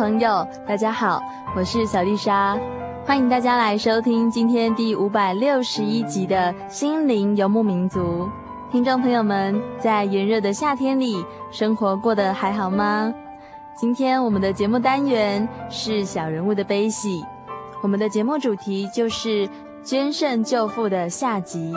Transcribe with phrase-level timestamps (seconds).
[0.00, 1.20] 朋友，大家好，
[1.54, 2.58] 我是小丽莎，
[3.04, 8.00] 欢迎大家来收听今天第五百六十一集的《心灵游牧民族》。
[8.72, 13.12] 听众朋友们，在炎热的夏天里，生活过得还好吗？
[13.76, 17.22] 今天我们的节目单元是小人物的悲喜，
[17.82, 19.46] 我们的节目主题就是
[19.84, 21.74] 捐肾救父的下集。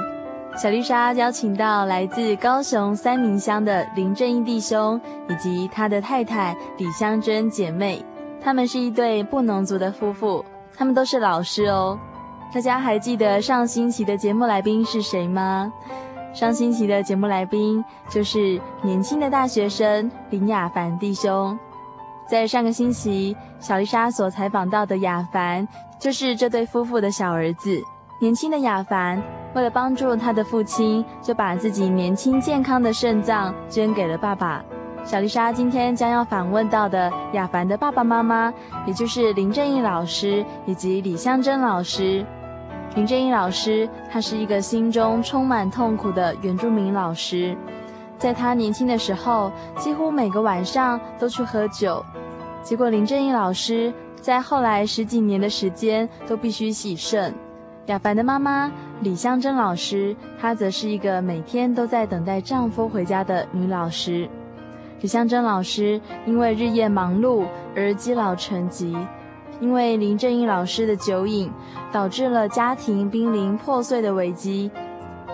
[0.55, 8.01] 小丽莎邀请到来自高雄三民乡的林正英弟兄以及他的太太李香珍姐妹，
[8.43, 10.43] 他们是一对布农族的夫妇，
[10.75, 11.97] 他们都是老师哦。
[12.53, 15.71] 大家还记得上星期的节目来宾是谁吗？
[16.33, 21.57] 上星期的节目来宾就是年轻的大学生林雅凡弟兄。
[22.29, 25.67] 在上个星期，小丽莎所采访到的雅凡，
[25.99, 27.81] 就是这对夫妇的小儿子。
[28.19, 29.21] 年轻的雅凡。
[29.53, 34.65] 为了帮助他的父亲，就把自己年轻健康的肾脏捐给了爸爸。
[35.05, 38.51] 小丽莎今天将要访问到的雅凡的爸爸妈妈，
[38.87, 42.25] 也就是林正义老师以及李香珍老师。
[42.95, 47.55] 林正义老师，他是一个心中充满痛苦的原住民老师，
[48.17, 52.03] 在他年轻的时候，几乎每个晚上都去喝酒。
[52.61, 57.33] 结果林正义老师在后来十几年的时间都必须洗肾。
[57.87, 58.71] 雅凡的妈妈
[59.01, 64.29] 李香珍老师，她则是一个每天都在等待丈夫回家的女老师。
[65.03, 68.95] 李香珍老师因为日夜忙碌而积劳成疾，
[69.59, 71.51] 因为林正英老师的酒瘾，
[71.91, 74.71] 导致了家庭濒临破碎的危机。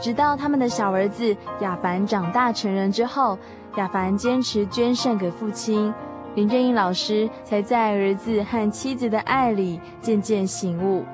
[0.02, 3.38] 直到他们的小儿子雅凡长大成人之后，
[3.78, 5.94] 雅凡坚持捐肾给父亲，
[6.34, 11.06] 林正英老师才在儿子和妻子的爱里渐渐醒悟。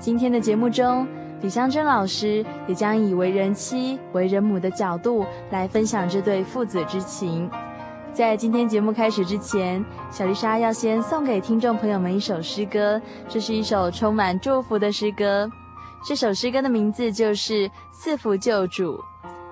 [0.00, 1.06] 今天的节目中，
[1.42, 7.48] 李香珍老师也将以为人妻、为人母的角度来分享这对父子之情。
[8.18, 15.48] 在今天节目开始之前，小丽莎要先送给听众朋友们一首诗歌，这是一首充满祝福的诗歌。
[16.04, 18.94] 这首诗歌的名字就是《赐福救主》。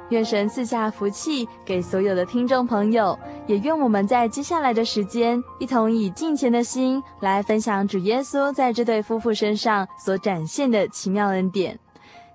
[0.08, 3.16] 愿神赐下福气给所有的听众朋友，
[3.46, 11.78] 也愿我们在接下来的时间，一同以敬虔的心来分享主耶稣在这对夫妇身上所展现的奇妙恩典。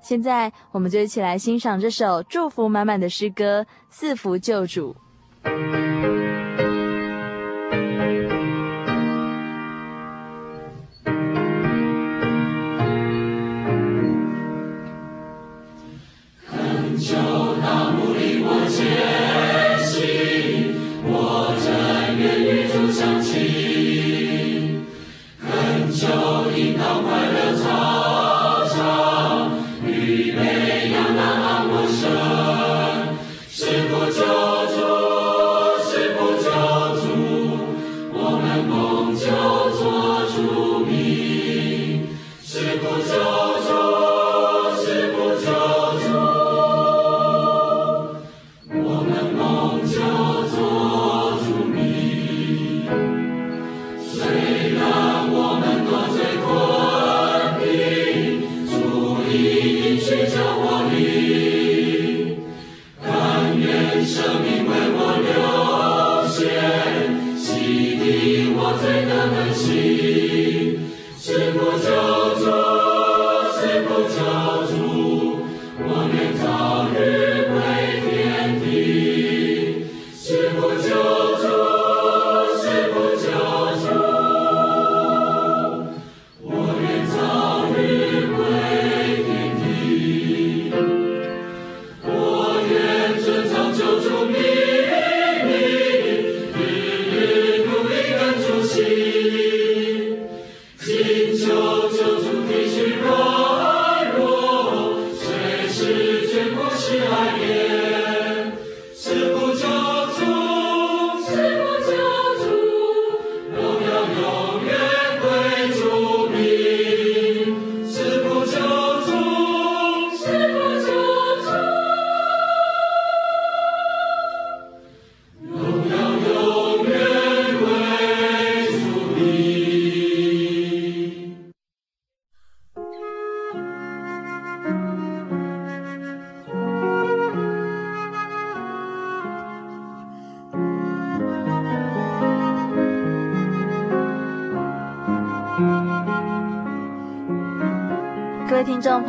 [0.02, 4.96] 现在，我们就一起来欣赏这首祝福满满的诗歌《赐福救主》。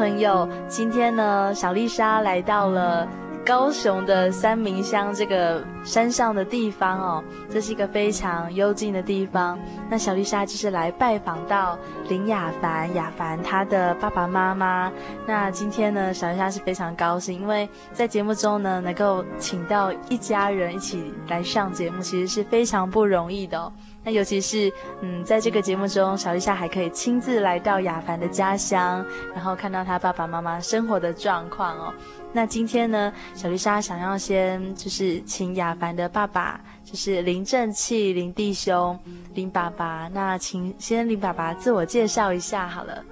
[0.03, 3.07] 朋友，今天呢，小丽莎来到了
[3.47, 9.57] 高雄的三民乡这个山上的地方哦，这是一个非常幽静的地方。
[9.89, 11.79] 那小丽莎就是来拜访到
[12.09, 14.91] 林雅凡，雅凡他的爸爸妈妈。
[15.25, 23.73] 那今天呢，小丽莎是非常高兴，因为在节目中呢，能够请到一家人一起来上节目，其实是非常不容易的。
[24.05, 31.95] 那尤其是，嗯，在这个节目中，小丽莎还可以亲自来到雅凡的家乡，然后看到他爸爸妈妈生活的状况哦。
[32.33, 38.99] 那今天呢，小丽莎想要先就是请雅凡的爸爸，就是林正气林弟兄
[39.35, 43.05] 林爸爸，那请先林爸爸自我介绍一下好了。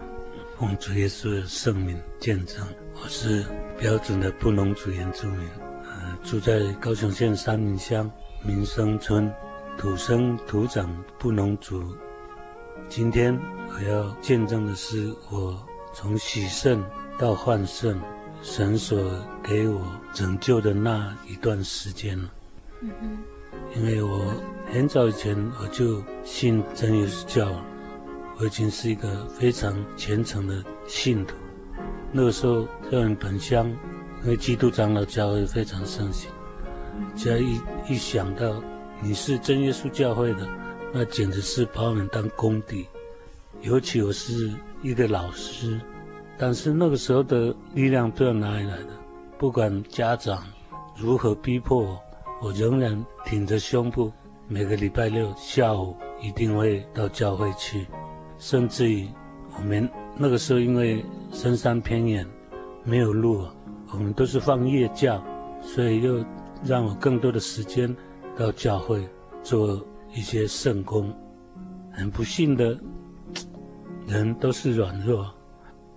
[0.59, 2.67] 奉主耶稣的圣名见证，
[3.01, 3.45] 我是
[3.79, 5.49] 标准的布农族原住民，
[5.85, 8.11] 呃，住在高雄县三民乡
[8.43, 9.33] 民生村。
[9.81, 11.83] 土生土长布农族，
[12.87, 13.35] 今天
[13.71, 15.59] 我要见证的是我
[15.95, 16.85] 从洗肾
[17.19, 17.99] 到换肾，
[18.43, 19.11] 神所
[19.43, 19.81] 给我
[20.13, 22.19] 拯救的那一段时间。
[22.83, 23.19] 嗯哼，
[23.75, 24.35] 因为我
[24.71, 27.51] 很早以前我就信真耶稣教，
[28.37, 31.35] 我已经是一个非常虔诚的信徒。
[32.13, 33.67] 那个时候在我们本乡，
[34.25, 36.31] 因为基督长老教会非常盛行，
[37.17, 38.63] 只要一一想到。
[39.03, 40.47] 你是真耶稣教会的，
[40.93, 42.87] 那简直是把我们当公敌。
[43.63, 44.53] 尤其我是
[44.83, 45.81] 一个老师，
[46.39, 48.89] 但是那个时候的力量不知道哪里来的，
[49.39, 50.43] 不管家长
[50.97, 52.01] 如何逼迫我，
[52.43, 54.13] 我仍然挺着胸部，
[54.49, 57.87] 每个礼拜六下午一定会到教会去。
[58.39, 59.09] 甚至于
[59.57, 62.27] 我们那个时候因为深山偏远，
[62.85, 63.47] 没有路，
[63.93, 65.23] 我们都是放夜教，
[65.63, 66.23] 所以又
[66.65, 67.95] 让我更多的时间。
[68.37, 69.07] 到教会
[69.43, 71.15] 做一些圣工，
[71.93, 72.79] 很不幸的
[74.07, 75.33] 人都是软弱，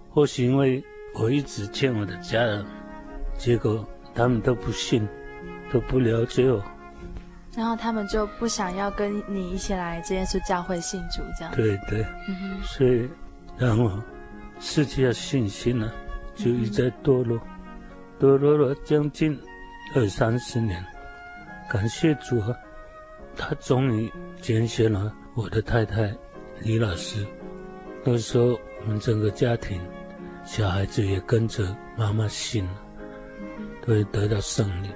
[0.09, 0.83] 或许因为
[1.15, 2.65] 我一直欠我的家人，
[3.37, 5.07] 结果他们都不信，
[5.71, 6.61] 都不了解我，
[7.55, 11.53] 然后他们就不想要跟你一起来这耶稣教会信主，这样。
[11.55, 13.09] 对对，嗯，所以
[13.57, 14.03] 让我
[14.59, 15.91] 失去了信心了，
[16.35, 17.39] 就一再堕落，
[18.19, 19.39] 堕落了将近
[19.95, 20.83] 二三十年。
[21.73, 22.55] 感谢主啊，
[23.35, 24.07] 他终于
[24.39, 26.15] 拣选了我的太太
[26.59, 27.25] 李老师。
[28.03, 29.81] 那时候我们整个家庭，
[30.45, 32.81] 小孩子也跟着妈妈信了，
[33.81, 34.89] 都会得到胜利。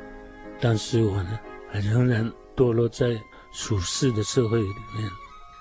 [0.61, 1.39] 但是我呢，
[1.71, 3.19] 还仍然堕落在
[3.51, 5.09] 属世的社会里面。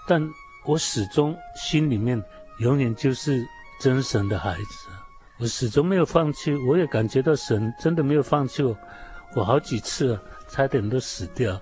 [0.07, 0.23] 但
[0.67, 2.23] 我始终心里面
[2.59, 3.43] 永远就是
[3.81, 4.91] 真神的孩子，
[5.39, 6.55] 我始终没有放弃。
[6.69, 8.77] 我也感觉到神真的没有放弃我，
[9.35, 10.21] 我好几次啊。
[10.49, 11.61] 差点都死掉，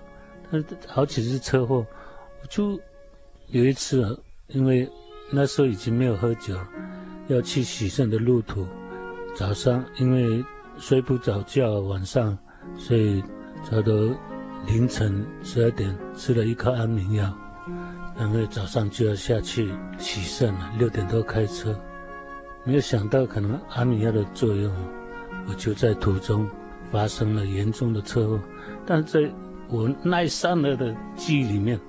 [0.51, 1.85] 但是好几次车祸，
[2.41, 2.79] 我就
[3.47, 4.89] 有一次，因为
[5.31, 6.55] 那时候已经没有喝酒，
[7.27, 8.67] 要去洗肾的路途，
[9.35, 10.43] 早上因为
[10.77, 12.37] 睡不着觉，晚上
[12.77, 13.21] 所以
[13.63, 14.15] 差不多
[14.67, 17.33] 凌晨十二点吃了一颗安眠药，
[18.17, 21.79] 然后早上就要下去洗肾了，六点多开车，
[22.63, 24.71] 没有想到可能安眠药的作用，
[25.47, 26.49] 我就在途中
[26.91, 28.39] 发生了严重的车祸。
[28.85, 29.29] 但在
[29.67, 31.79] 我耐伤了的记忆里面，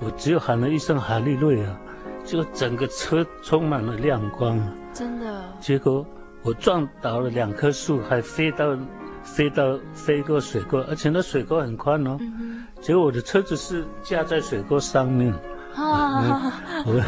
[0.00, 1.80] 我只有喊了一声“哈利路亚”，
[2.24, 4.60] 结果整个车充满了亮光。
[4.92, 5.44] 真的。
[5.60, 6.04] 结果
[6.42, 8.76] 我撞倒了两棵树，还飞到
[9.22, 12.16] 飞到飞过水沟，而且那水沟很宽哦。
[12.20, 15.32] 嗯、结果我的车子是架在水沟上面。
[15.74, 16.52] 啊！
[16.86, 17.02] 我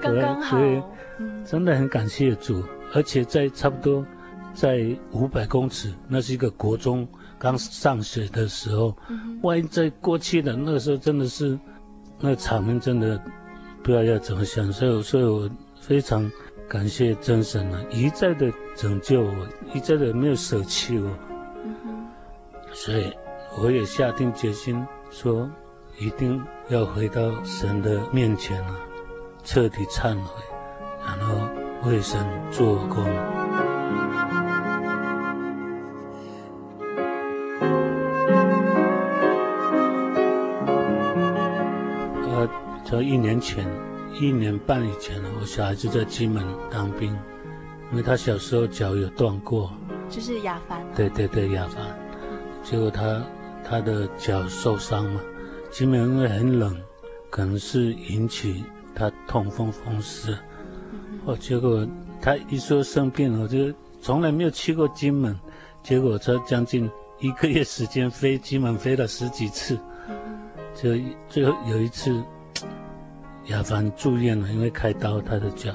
[0.00, 0.58] 刚刚好。
[0.58, 0.82] 对，
[1.44, 4.04] 真的很感谢主，而且在差不多
[4.54, 7.06] 在五百公尺，那是一个国中。
[7.38, 8.96] 刚上学的时候，
[9.42, 11.58] 万一在过去的那个时候，真的是
[12.18, 13.20] 那场面，真的
[13.82, 14.72] 不知道要怎么想。
[14.72, 16.30] 所以，所以我非常
[16.66, 21.10] 感谢真神啊，一再的拯救我，一再的没有舍弃我。
[22.72, 23.12] 所以，
[23.58, 25.50] 我也下定决心说，
[25.98, 28.74] 一定要回到神的面前了。
[29.42, 30.42] 彻底忏悔，
[31.04, 31.46] 然后
[31.84, 33.04] 为神做工。
[43.02, 43.66] 一年前，
[44.20, 47.10] 一年半以前了，我小孩子在金门当兵，
[47.90, 49.72] 因为他小时候脚有断过，
[50.08, 50.84] 就是亚凡。
[50.94, 51.82] 对对对，亚凡，
[52.62, 53.22] 结果他
[53.64, 55.20] 他的脚受伤嘛，
[55.70, 56.76] 金门因为很冷，
[57.30, 60.36] 可能是引起他痛风风湿，
[61.24, 61.86] 哦，结果
[62.20, 65.38] 他一说生病，我就从来没有去过金门，
[65.82, 69.78] 结果他将近一个月时间飞金门飞了十几次，
[70.74, 70.90] 就
[71.28, 72.22] 最后有一次。
[73.46, 75.74] 亚凡住院了，因为开刀他的脚，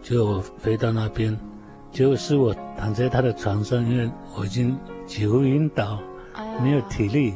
[0.00, 1.36] 结果我飞到那边，
[1.90, 6.00] 结果是我躺在他的床上，因为我已经几乎晕倒，
[6.34, 7.34] 哎、没有体力。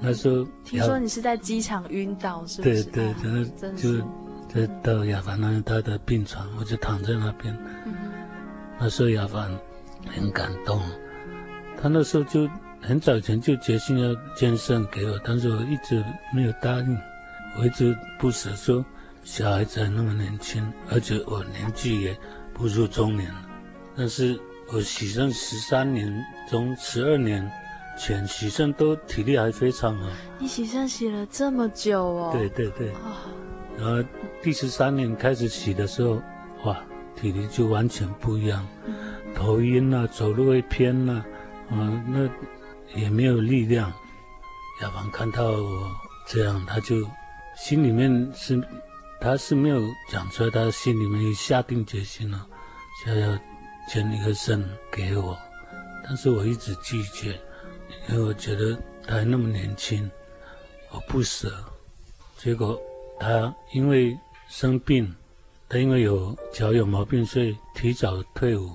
[0.00, 2.82] 那时候听说你是在机场晕倒，是不是？
[2.84, 3.14] 对对，
[3.60, 7.56] 对，啊、就就到亚凡那他的病床，我就躺在那边。
[7.86, 7.94] 嗯、
[8.80, 9.48] 那时候亚凡
[10.08, 10.82] 很感动，
[11.80, 12.48] 他那时候就
[12.80, 16.02] 很早前就决心要捐肾给我，但是我一直
[16.34, 16.98] 没有答应，
[17.60, 18.84] 我一直不舍说。
[19.24, 22.16] 小孩子还那么年轻，而且我年纪也
[22.52, 23.48] 步入中年了。
[23.96, 24.38] 但是
[24.72, 26.12] 我洗肾十三年
[26.50, 27.48] 中十二年
[27.98, 30.08] 前洗肾都体力还非常好。
[30.38, 32.30] 你洗肾洗了这么久哦？
[32.32, 32.90] 对对对。
[32.90, 33.14] 哦、
[33.78, 34.02] 然后
[34.42, 36.20] 第十三年开始洗的时候，
[36.64, 36.78] 哇，
[37.14, 38.94] 体力就完全不一样，嗯、
[39.34, 41.24] 头晕啊，走路会偏呐、
[41.70, 42.28] 啊，啊，那
[43.00, 43.92] 也没有力量。
[44.82, 45.90] 亚凡看到我
[46.26, 46.96] 这样，他就
[47.56, 48.60] 心里面是。
[49.22, 52.44] 他是没有讲出来，他心里面下定决心了，
[53.04, 53.38] 想要
[53.88, 55.38] 捐一个肾给我，
[56.02, 57.40] 但是我一直拒绝，
[58.08, 58.76] 因为我觉得
[59.06, 60.10] 他还那么年轻，
[60.90, 61.54] 我不舍。
[62.36, 62.76] 结果
[63.20, 65.14] 他因为生病，
[65.68, 68.72] 他因为有脚有毛病，所以提早退伍，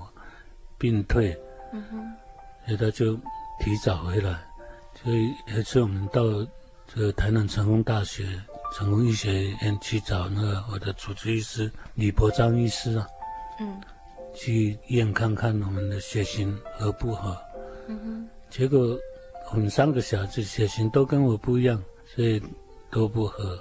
[0.78, 1.38] 病退，
[1.74, 2.16] 嗯，
[2.64, 3.14] 所以他就
[3.60, 4.42] 提早回来。
[4.94, 6.22] 所以有一次我们到
[6.86, 8.42] 这个台南成功大学。
[8.70, 13.06] 成功医学院去找那个我的主治医师李伯章医师啊，
[13.60, 13.80] 嗯，
[14.34, 17.36] 去医院看看我们的血型合不合，
[17.88, 18.96] 嗯哼，结果
[19.52, 21.82] 我们三个小子血型都跟我不一样，
[22.14, 22.40] 所以
[22.90, 23.58] 都不合，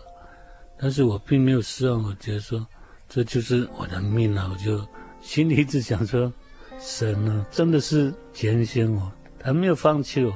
[0.77, 2.65] 但是我并没有失望，我觉得说
[3.07, 4.85] 这就是我的命啊，我就
[5.21, 6.31] 心里一直想说，
[6.79, 10.33] 神啊真的是拣选我，他没有放弃我，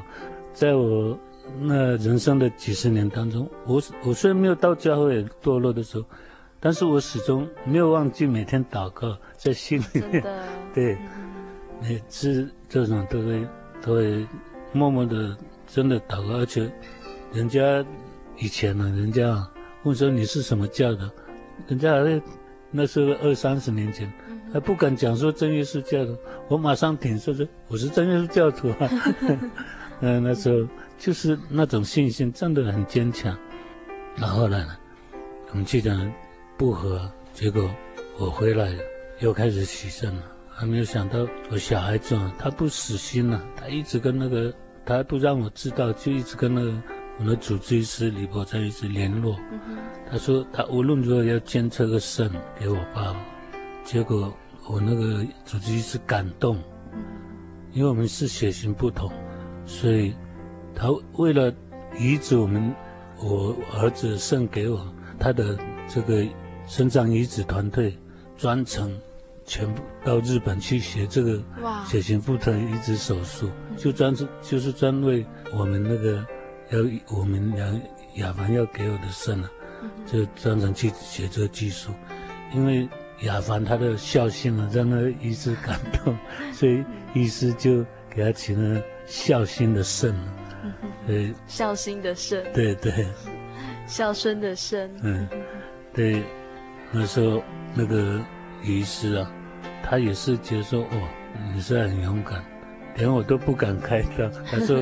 [0.54, 1.20] 在我。
[1.60, 6.06] 那人生的几十年当中，我我虽然没有到教会堕落的时候，
[6.60, 10.24] 但是我始终没有忘记每天祷告，在心里面，
[10.74, 10.98] 对，
[11.82, 13.48] 每次这种都会
[13.82, 14.26] 都会
[14.72, 15.36] 默默的
[15.68, 16.72] 真的祷告，而且
[17.34, 17.84] 人家
[18.38, 19.46] 以前呢，人家
[19.84, 21.12] 问说你是什么教的，
[21.68, 22.22] 人家还会
[22.70, 24.12] 那时候二三十年前
[24.54, 26.18] 还不敢讲说真耶稣教的，
[26.48, 28.90] 我马上挺说说我是真耶稣教徒啊，
[30.02, 30.68] 嗯， 那时候。
[31.01, 33.36] 就是那种信心真的很坚强，
[34.15, 34.77] 然后呢，
[35.50, 36.13] 我们既然
[36.60, 37.67] 不和，结果
[38.20, 38.72] 我回来
[39.20, 44.53] 又开始洗肾了，还没有想到我小孩子啊，他不死心了，他一直跟那个，
[44.86, 46.72] 他还不让我知道，就一直跟那个
[47.17, 49.36] 我的主治医师李博在一直联络。
[49.67, 52.29] 嗯、他说他无论如何要监测个肾
[52.60, 53.25] 给我爸爸，
[53.84, 54.31] 结果
[54.70, 56.62] 我那个主治医师感动，
[57.74, 59.12] 因为我们是血型不同，
[59.65, 60.13] 所以。
[60.75, 61.54] 他为了
[61.98, 62.74] 移植我们
[63.20, 64.86] 我儿子肾给我，
[65.20, 66.25] 他的这个
[66.68, 67.98] 肾脏移植团队
[68.38, 68.98] 专程
[69.46, 71.42] 全部到日本去学这个
[71.86, 76.25] 血型不同移植手术，就专是就是专为我们那个
[76.70, 76.80] 要
[77.18, 77.82] 我们亚
[78.16, 79.51] 亚凡要给我的肾啊，
[80.06, 81.92] 就专程去学这个技术，
[82.54, 82.88] 因为
[83.22, 86.18] 雅凡他的孝心啊让那个医师感动，
[86.54, 90.16] 所以医师就给他起了孝心的肾。
[91.08, 93.08] 对，孝心的圣，对对，
[93.88, 95.27] 孝顺的圣，嗯，
[95.93, 96.24] 对，
[96.91, 97.41] 那时候
[97.74, 98.20] 那个
[98.63, 99.31] 医师啊，
[99.84, 101.08] 他也是觉得说，哦，
[101.53, 102.43] 你是很勇敢，
[102.96, 104.29] 连我都不敢开刀。
[104.46, 104.81] 他说，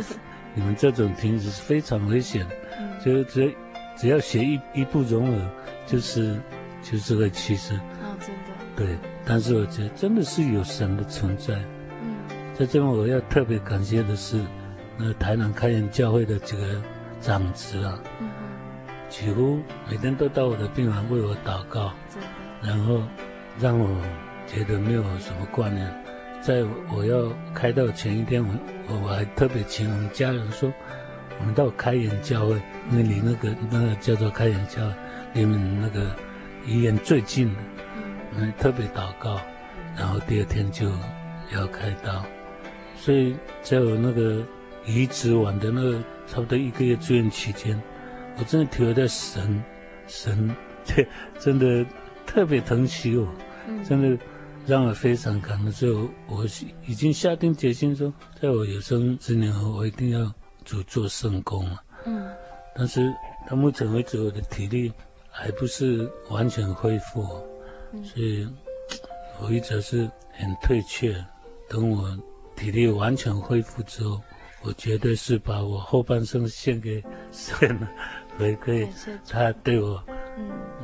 [0.54, 2.46] 你们这种体质是非常危险，
[3.04, 3.54] 就只
[3.98, 5.50] 只要血一一不融合，
[5.88, 6.38] 就是
[6.84, 7.74] 就是会去世。
[7.76, 8.52] 哦，真的。
[8.76, 11.56] 对，但是我觉得真的是有神的存在。
[12.04, 12.18] 嗯，
[12.54, 14.38] 在这边我要特别感谢的是。
[15.02, 16.82] 那台南开元教会的几个
[17.22, 18.28] 长子啊，嗯、
[19.08, 19.58] 几乎
[19.90, 21.94] 每天都到我的病房为我祷告，
[22.62, 23.02] 然后
[23.62, 23.88] 让我
[24.46, 25.90] 觉得没有什么挂念。
[26.42, 30.70] 在我要开刀前一天，我我还特别请我们家人说，
[31.40, 34.94] 我们到开元教会，因为离那个那个叫做开元教会，
[35.34, 36.14] 离我们那个
[36.66, 37.60] 医院最近的，
[38.38, 39.40] 嗯，特别祷告，
[39.98, 40.90] 然后第二天就
[41.54, 42.24] 要开刀，
[42.98, 44.42] 所以在我那个
[44.86, 47.80] 移植完的那个差不多一个月住院期间，
[48.38, 49.64] 我真的体会到神，
[50.08, 50.56] 神，
[50.86, 51.08] 对，
[51.40, 51.86] 真的
[52.26, 53.28] 特别疼惜我，
[53.88, 54.24] 真的
[54.66, 55.72] 让我非常感动。
[55.72, 56.46] 所以我，我
[56.86, 60.34] 已经下定决心说，在我有生之年后，我一定要
[60.66, 61.84] 主做圣功了。
[62.06, 62.30] 嗯，
[62.76, 63.14] 但是
[63.50, 64.92] 到目前为止，我的体力
[65.30, 67.24] 还不是完全恢复，
[68.04, 68.48] 所以
[69.42, 71.16] 我一直是很退却。
[71.68, 72.18] 等我
[72.56, 74.20] 体力完全恢复之后，
[74.62, 77.88] 我绝对是把我后半生献给神了，
[78.38, 78.88] 回馈
[79.28, 80.04] 他对我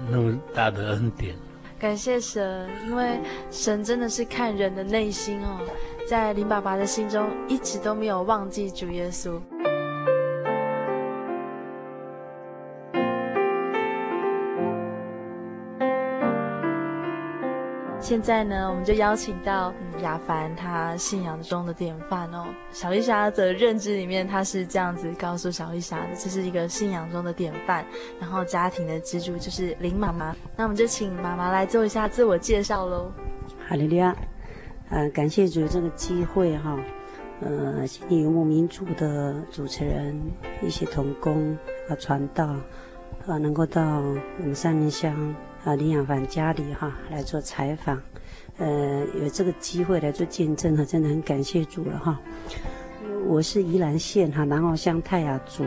[0.10, 1.36] 那么大的恩典。
[1.78, 3.20] 感谢神，因为
[3.52, 5.60] 神真的是看人的内心哦，
[6.08, 9.40] 在林爸爸的心中一直都没有忘记主耶稣。
[18.06, 22.46] 现在呢，我们就邀请到雅凡，他信仰中的典范哦。
[22.72, 27.84] 小丽莎的认知里面，他是这样子告诉小丽莎的，这是一个信仰中的典范。
[28.20, 30.36] 然后家庭的支柱就是林妈妈。
[30.56, 33.12] 那我们就请妈妈来做一下自我介绍喽。
[33.68, 34.16] 哈利路亚，
[34.92, 36.78] 呃，感谢主这个机会哈，
[37.42, 40.16] 呃，心灵游牧民族的主持人
[40.62, 41.58] 一些同工
[41.90, 42.46] 啊传道
[43.26, 45.36] 啊，能够到我们三民乡。
[45.66, 48.00] 啊，林雅凡家里哈来做采访，
[48.60, 52.20] 呃，有这个机会来做见证哈，真的很感谢主了哈。
[53.26, 55.66] 我是宜兰县哈南澳乡泰雅族，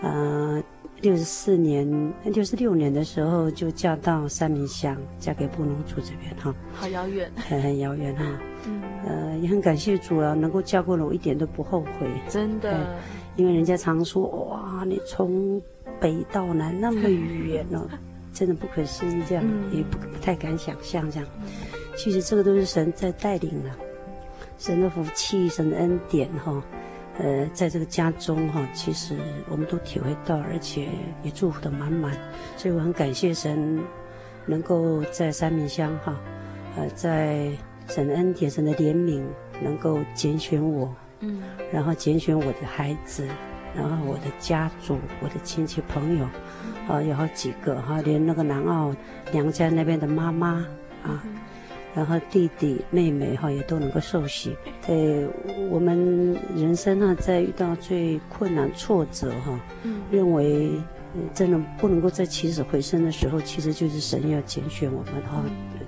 [0.00, 0.58] 呃，
[1.02, 1.86] 六十四年
[2.24, 6.54] 六十六年的时候就嫁到三明乡，嫁给布农族这边哈。
[6.72, 7.30] 好遥远。
[7.36, 8.24] 很很遥远哈。
[8.66, 8.82] 嗯。
[9.04, 12.08] 呃，也很感谢主啊，能够嫁过来，我一点都不后悔。
[12.30, 12.96] 真的。
[13.36, 15.60] 因为人家常说哇，你从
[16.00, 17.86] 北到南那么远哦。
[18.34, 21.28] 真的不可思议，这样、嗯、也不不太敢想象这样。
[21.96, 23.70] 其实这个都是神在带领了，
[24.58, 26.62] 神的福气、神的恩典哈。
[27.16, 29.16] 呃，在这个家中哈，其实
[29.48, 30.88] 我们都体会到，而且
[31.22, 32.12] 也祝福的满满。
[32.56, 33.80] 所以我很感谢神，
[34.46, 36.20] 能够在三明乡哈，
[36.76, 37.48] 呃，在
[37.86, 39.22] 神的恩典、神的怜悯，
[39.62, 41.40] 能够拣选我，嗯，
[41.72, 43.24] 然后拣选我的孩子，
[43.76, 46.26] 然后我的家族、我的亲戚朋友。
[46.86, 48.94] 啊，有好几个哈，连那个南澳
[49.32, 50.48] 娘家那边的妈妈
[51.02, 51.34] 啊，嗯、
[51.94, 54.54] 然后弟弟妹妹哈也都能够受洗。
[54.86, 55.26] 呃
[55.70, 60.72] 我们人生呢，在遇到最困难挫折哈，嗯、认为
[61.32, 65.42] 真的不能够再起死回生的时候，其实就是神要拣选我们哈，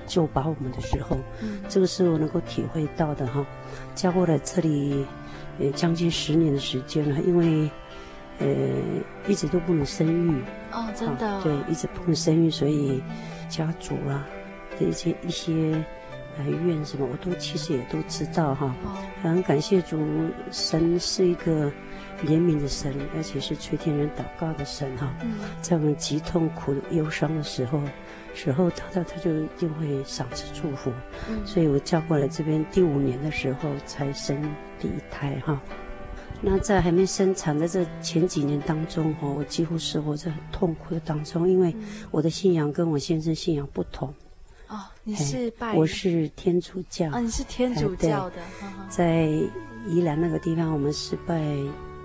[0.06, 3.44] 救拔我们的时候，嗯、这个是我能够体会到的哈。
[3.94, 5.04] 嫁过来这里，
[5.58, 7.70] 呃，将近十年的时间了，因为。
[8.38, 8.46] 呃，
[9.26, 13.02] 一直都不能生育哦，真的、哦，对，一直不能生育，所以
[13.48, 14.26] 家族啊
[14.78, 15.72] 的一些一些
[16.38, 18.74] 哀怨什么，我都其实也都知道哈。
[18.84, 19.98] 哦、很感谢主，
[20.50, 21.72] 神是一个
[22.24, 25.14] 怜悯的神，而且是垂听人祷告的神哈。
[25.22, 27.80] 嗯、在我们极痛苦、忧伤的时候，
[28.34, 30.92] 时候他他他就一定会赏赐祝福。
[31.30, 34.38] 嗯、所以我嫁过来这边第五年的时候才生
[34.78, 35.58] 第一胎哈。
[36.42, 41.74] 那在还没生产的这前几年当中，哈，我几乎是活在很痛苦的当中，因为
[42.10, 44.12] 我的信仰跟我先生信仰不同。
[44.68, 45.74] 哦，你是拜？
[45.74, 47.10] 我是天主教。
[47.10, 48.36] 啊，你是天主教的。
[48.88, 49.28] 在
[49.88, 51.40] 宜兰那个地方，我们是拜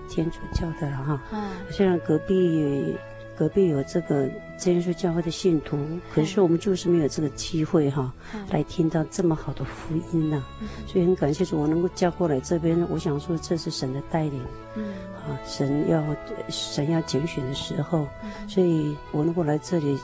[0.10, 1.22] 天主教的了哈。
[1.32, 1.50] 嗯。
[1.70, 2.96] 虽然隔壁。
[3.42, 5.76] 隔壁有这个真耶稣教会的信徒，
[6.14, 8.14] 可是我们就是没有这个机会哈，
[8.52, 10.44] 来听到这么好的福音呐。
[10.86, 12.80] 所以很感谢主，我能够嫁过来这边。
[12.88, 14.40] 我想说，这是神的带领，
[14.76, 16.04] 嗯，啊，神要
[16.50, 18.08] 神要拣选的时候，
[18.48, 19.98] 所以我能够来这里，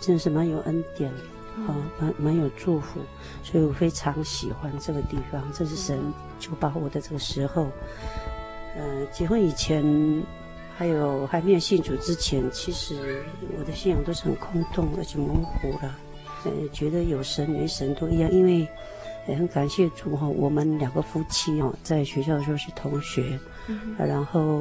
[0.00, 1.08] 真的是蛮有恩典，
[1.68, 2.98] 啊，蛮蛮有祝福，
[3.44, 5.40] 所以我非常喜欢这个地方。
[5.52, 7.68] 这是神就把我的这个时候，
[8.76, 9.84] 呃，结婚以前。
[10.82, 13.22] 还有还没有信主之前，其实
[13.56, 15.96] 我的信仰都是很空洞而且模糊了，
[16.44, 18.28] 呃，觉得有神没神都一样。
[18.32, 18.66] 因为
[19.28, 23.38] 也很感谢主哈，我们两个夫妻哦，在学校的时候是同学，
[23.96, 24.60] 然后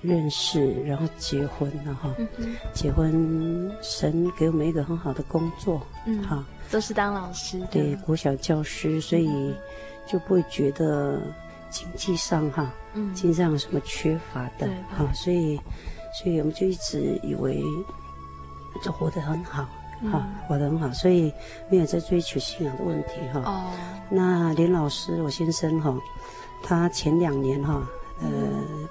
[0.00, 2.12] 认识，然后结婚了哈。
[2.38, 9.54] 嗯、结婚，神给我们一个很好的工作，嗯，哈，都是当老师，对，国小教师，所以
[10.08, 11.22] 就不会觉得。
[11.68, 12.72] 经济上哈，
[13.14, 15.60] 经济上有什么缺乏的哈、嗯，所以，
[16.12, 17.62] 所以我们就一直以为
[18.82, 19.68] 就活得很好
[20.10, 21.32] 哈，活得很好，所以
[21.70, 23.40] 没有在追求信仰的问题哈。
[23.44, 23.72] 哦。
[24.08, 25.96] 那林老师，我先生哈，
[26.62, 27.86] 他前两年哈，
[28.20, 28.28] 呃，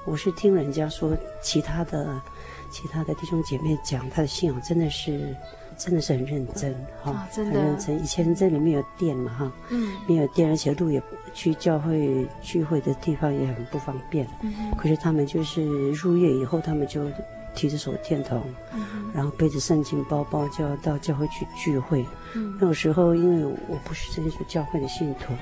[0.06, 2.22] 我是听人家说，其他的
[2.70, 5.36] 其他的弟兄姐妹讲，他的信仰真的是
[5.78, 8.02] 真的是很认真哈，哦、真的很认真。
[8.02, 11.02] 以前这里没有电嘛哈，嗯，没有电，而且路也
[11.34, 14.28] 去教会聚会的地方也很不方便。
[14.42, 17.10] 嗯，可是他们就是入夜以后，他们就
[17.54, 18.42] 提着手电筒，
[18.74, 22.06] 嗯，然后背着圣经包包就要到教会去聚会。
[22.34, 25.34] 嗯，那个时候因为我不是真主教会的信徒，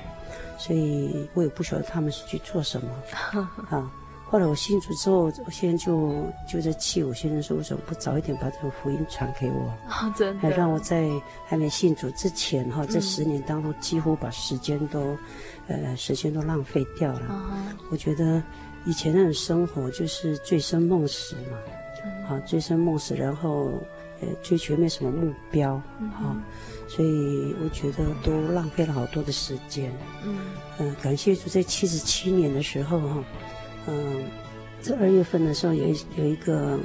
[0.58, 2.88] 所以我也不晓得他们是去做什么。
[3.10, 3.90] 哈。
[4.26, 9.72] 后来我信主之后，我现在就就在气我先生说，为什么不早一点把这个福音传给我？
[9.88, 11.08] 哦， 真的，还让我在
[11.46, 15.16] 还没信主之前哈，这十年当中几乎把时间都，
[15.68, 17.26] 嗯、呃，时间都浪费掉了。
[17.28, 17.52] 哦、
[17.92, 18.42] 我觉得
[18.84, 21.56] 以前那种生活就是醉生梦死嘛，
[22.26, 23.72] 啊、嗯，醉生梦死，然后
[24.20, 26.36] 呃，追求没什么目标，哈、嗯哦，
[26.88, 29.92] 所以我觉得都浪费了好多的时间。
[30.24, 30.38] 嗯，
[30.78, 33.24] 呃、感谢主，在七十七年的时候哈。
[33.86, 34.24] 嗯，
[34.82, 36.78] 这二月份的时候有一有一个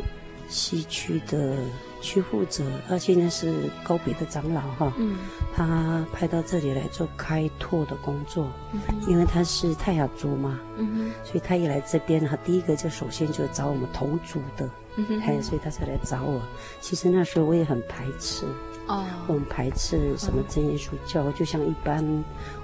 [0.47, 1.55] 西区的
[2.01, 5.17] 区负责，他现在是高别的长老哈，嗯，
[5.53, 16.41] 他派到这里来做开拓的工作，嗯、因为他是泰雅族嘛，嗯，所以他一来这边，他第一个就首先就找我们同族的，嗯，哎，所以他才来找我。
[16.79, 18.45] 其实那时候我也很排斥，
[18.87, 22.03] 哦，我们排斥什么真耶稣教，嗯、就像一般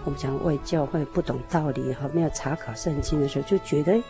[0.06, 4.02] 我们讲外教会不懂道理哈，没有查考圣经的时候就觉得。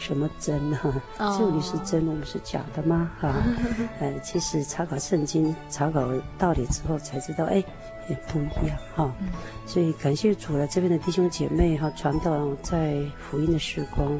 [0.00, 0.90] 什么真哈？
[1.38, 3.10] 这里是真，我们是假的吗？
[3.20, 3.34] 哈，
[4.00, 6.08] 呃，其实查考圣经、查考
[6.38, 7.62] 道理之后，才知道，哎，
[8.08, 9.14] 也不一样哈。
[9.66, 14.18] 所以感谢主了，这边的弟兄姐妹哈，传道在福音的时光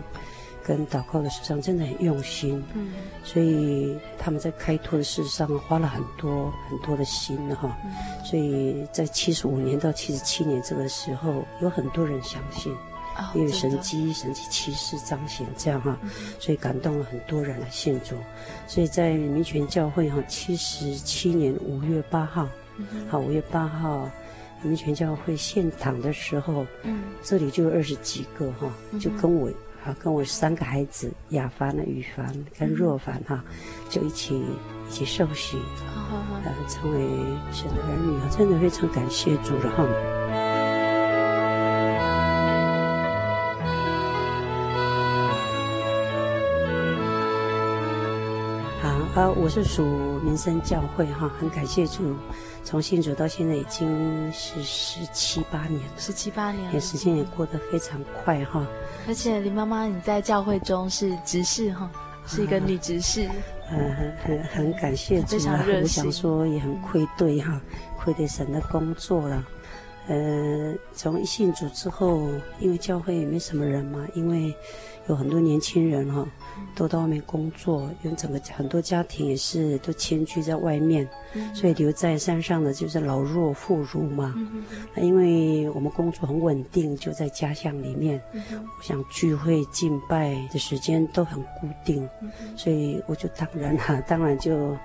[0.63, 2.63] 跟祷告的时上真的很用心。
[2.75, 2.93] 嗯，
[3.25, 7.75] 所以他们在开拓的事上花了很多很多的心哈。
[8.23, 12.77] 所以在七十五年到七十七年这个时候，有很多人相信。
[13.35, 15.99] 因为神迹、神迹奇事彰显这样哈，
[16.39, 18.15] 所以感动了很多人来信主。
[18.67, 22.49] 所以在民权教会哈，七十七年五月八号，
[23.09, 24.11] 好，五月八号
[24.63, 29.49] 民权教会现场的时候，嗯，这里就有二十几个哈，就跟我
[29.85, 33.45] 啊，跟我三个孩子雅凡、雨凡跟若凡哈，
[33.89, 35.59] 就一起一起受洗，
[36.45, 36.99] 呃，成为
[37.53, 39.87] 神的儿女啊，真的非常感谢主了哈。
[49.17, 49.85] 啊，我是属
[50.21, 52.15] 民生教会哈，很感谢主，
[52.63, 58.65] 从信主到现在已经是十七八年了，十七八年，也时间也过得非常快哈。
[59.09, 61.91] 而且林妈妈你在教会中是执事哈，
[62.25, 63.29] 是一个女执事，
[63.69, 67.61] 呃、啊，很很很感谢主啊，我想说也很愧对哈，
[67.99, 69.45] 愧对神的工作了。
[70.07, 72.29] 呃，从一信主之后，
[72.61, 74.55] 因为教会也没什么人嘛，因为
[75.09, 76.25] 有很多年轻人哈。
[76.75, 84.33] 都到外面工作，因为整个很多家庭也是都迁居在外面，嗯、所以留在山上的就是老弱妇孺嘛。
[84.37, 84.65] 嗯、
[84.97, 94.77] 因为我们工作很稳定，就在家乡里面，嗯、我想聚会敬拜的时间都很固定，嗯、所以我就当然哈、啊， 当然就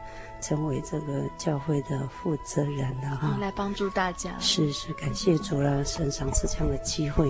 [0.42, 3.38] 成为这个教会的负责人了哈。
[3.40, 7.26] 来帮助大家，是是，感谢主了，神赏赐这样的机会。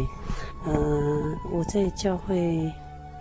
[0.66, 2.72] 嗯、呃，我在教会。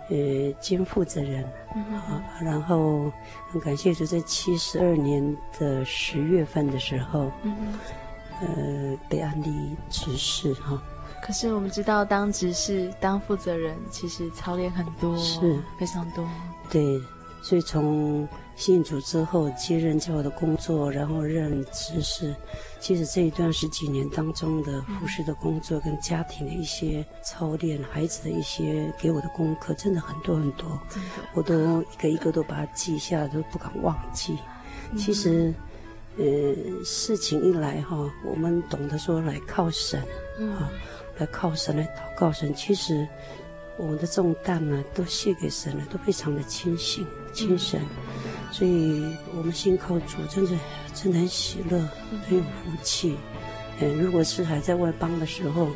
[0.09, 1.43] 呃，兼负责人，
[1.75, 3.11] 嗯、啊，然后
[3.51, 7.55] 很感谢，就在七十二年的十月份的时候，嗯、
[8.41, 10.81] 呃，被安利执事哈。
[11.23, 16.23] 可是我们知道，当执事、当负责人，其实操练很多，是非常多。
[16.69, 17.01] 对，
[17.41, 22.33] 所以从信主之后接任教会的工作，然后任执事。
[22.79, 30.79] 其实这一段十几年当中的服侍的工作，跟家庭的一些操练，孩子的一些给我的功课，真的很多很多，
[31.33, 34.37] 我都一个一个都把它记下，都不敢忘记。
[34.95, 35.53] 其实，
[36.17, 36.23] 呃，
[36.85, 39.99] 事情一来哈，我们懂得说来靠神，
[40.39, 40.71] 啊，
[41.17, 42.53] 来靠神来祷告神。
[42.53, 43.07] 其实
[43.77, 47.81] 我们的重担呢，都卸给神了，都非常的轻信轻省。
[48.51, 50.51] 所以我们信靠主，真的
[50.93, 51.77] 真的很喜乐，
[52.27, 53.17] 很有福气。
[53.79, 55.67] 嗯，如果是还在外邦的时候，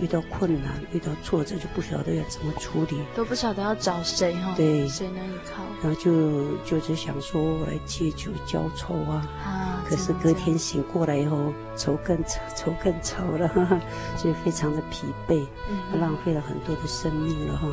[0.00, 5.62] 遇到困难、遇到挫折，就不晓得要怎么处理，都不晓得要找谁哈，对，谁能依靠？
[5.82, 9.26] 然后就就只想说来借酒浇愁啊。
[9.42, 13.80] 啊，可是隔天醒过来以后，愁更愁，愁更愁了，哈哈，
[14.18, 17.66] 所以非常的疲惫，嗯，浪费了很多的生命了哈。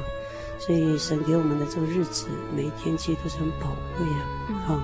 [0.66, 4.24] 所以神给我们的这个日子，每一天其实都是很宝贵啊！
[4.66, 4.84] 啊、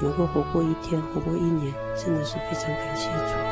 [0.00, 3.51] 能够活过一天，活过一年，真的是非常感谢主。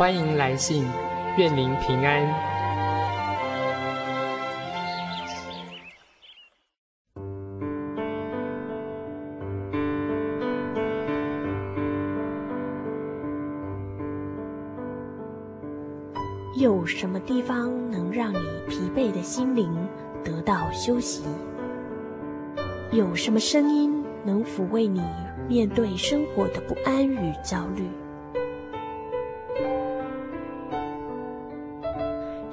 [0.00, 0.82] 欢迎来信，
[1.36, 2.26] 愿您平安。
[16.56, 18.38] 有什么地方能让你
[18.70, 19.70] 疲惫的心灵
[20.24, 21.24] 得到休息？
[22.90, 25.02] 有什么声音能抚慰你
[25.46, 27.84] 面对生活的不安与焦虑？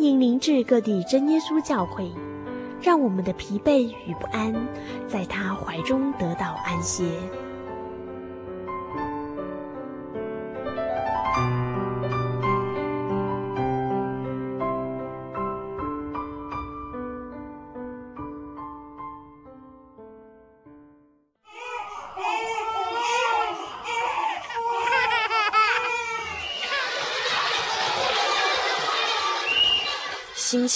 [0.00, 2.10] 引领至各地真耶稣教会，
[2.80, 4.54] 让我们的疲惫与不安，
[5.06, 7.04] 在他怀中得到安歇。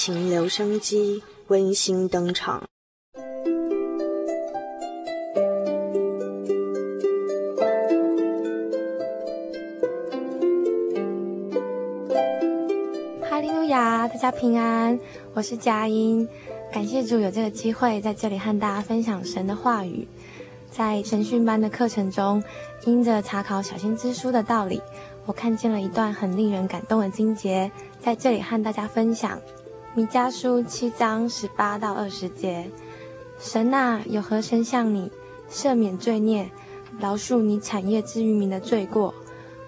[0.07, 2.63] 情留声机温馨登场。
[13.23, 15.01] 哈利路亚，大家平安，
[15.33, 16.29] 我是佳音，
[16.71, 20.07] 感谢主有这个机会在这里和大家分享神的话语。
[20.71, 22.45] 在神训班的课程中，
[22.85, 24.83] 因着查考小心之书的道理，
[25.25, 29.41] 我看见了一段很令人感动的经节，在这里和大家分享。
[29.97, 32.69] 米迦书七章十八到二十节，
[33.39, 35.09] 神啊，有何神像你
[35.49, 36.51] 赦免罪孽，
[36.99, 39.15] 饶恕你产业之于民的罪过，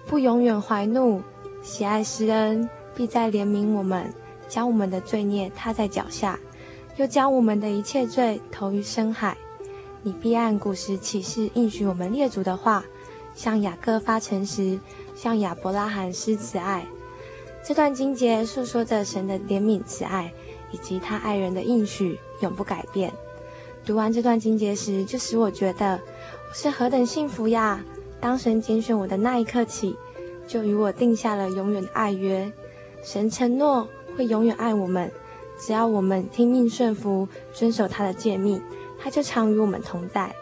[0.05, 1.21] 不永远怀怒，
[1.63, 4.13] 喜爱施恩，必再怜悯我们，
[4.49, 6.37] 将我们的罪孽踏在脚下，
[6.97, 9.37] 又将我们的一切罪投于深海。
[10.03, 12.83] 你必按古时起誓应许我们列祖的话，
[13.33, 14.77] 向雅各发诚实，
[15.15, 16.85] 向亚伯拉罕施慈爱。
[17.67, 20.31] 这段经节诉说着神的怜悯慈爱，
[20.71, 23.11] 以及他爱人的应许永不改变。
[23.85, 25.99] 读完这段经节时，就使我觉得
[26.49, 27.83] 我是何等幸福呀！
[28.21, 29.97] 当神拣选我的那一刻起，
[30.47, 32.49] 就与我定下了永远的爱约。
[33.03, 35.11] 神承诺会永远爱我们，
[35.59, 38.61] 只要我们听命顺服，遵守他的诫命，
[38.97, 40.33] 他就常与我们同在。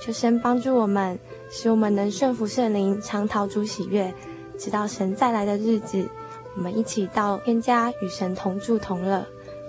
[0.00, 1.18] 求神帮助我们，
[1.50, 4.14] 使我们能顺服圣灵，常逃主喜悦，
[4.56, 6.08] 直到神再来的日子。
[6.56, 9.24] 我们一起到天家与神同住同乐。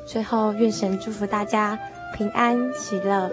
[0.05, 1.77] 最后，愿神祝福大家
[2.15, 3.31] 平安喜乐。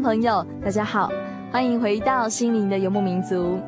[0.00, 1.10] 朋友，大家好，
[1.50, 3.58] 欢迎回到心灵的游牧民族，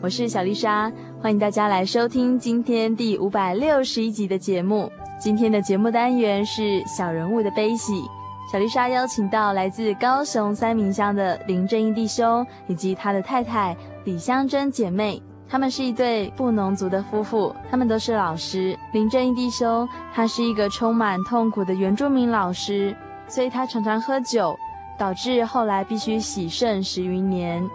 [0.00, 4.90] 我是小丽莎，欢迎大家来收听今天第五百六十一集的节目。
[5.18, 8.04] 今天的节目单元是小人物的悲喜，
[8.52, 15.20] 小丽莎邀请到来自高雄三民乡的林正义弟兄以及他的太太李香珍姐妹。
[15.48, 18.78] 他们是一对布农族的夫妇，他们都是老师。
[18.92, 22.94] 林正义弟兄，他是一个充满痛苦的原住民老师，
[23.26, 24.56] 所以他常常喝酒，
[25.00, 27.66] 导致后来必须洗肾十余年。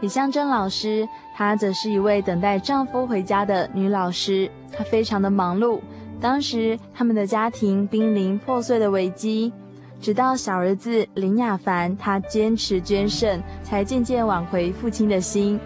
[0.00, 5.78] 李香珍老师，她则是一位等待丈夫回家的女老师，她非常的忙碌。
[6.20, 9.52] 当时他们的家庭濒临破碎的危机，
[10.00, 15.60] 直到小儿子林雅凡，他坚持捐肾，才渐渐挽回父亲的心。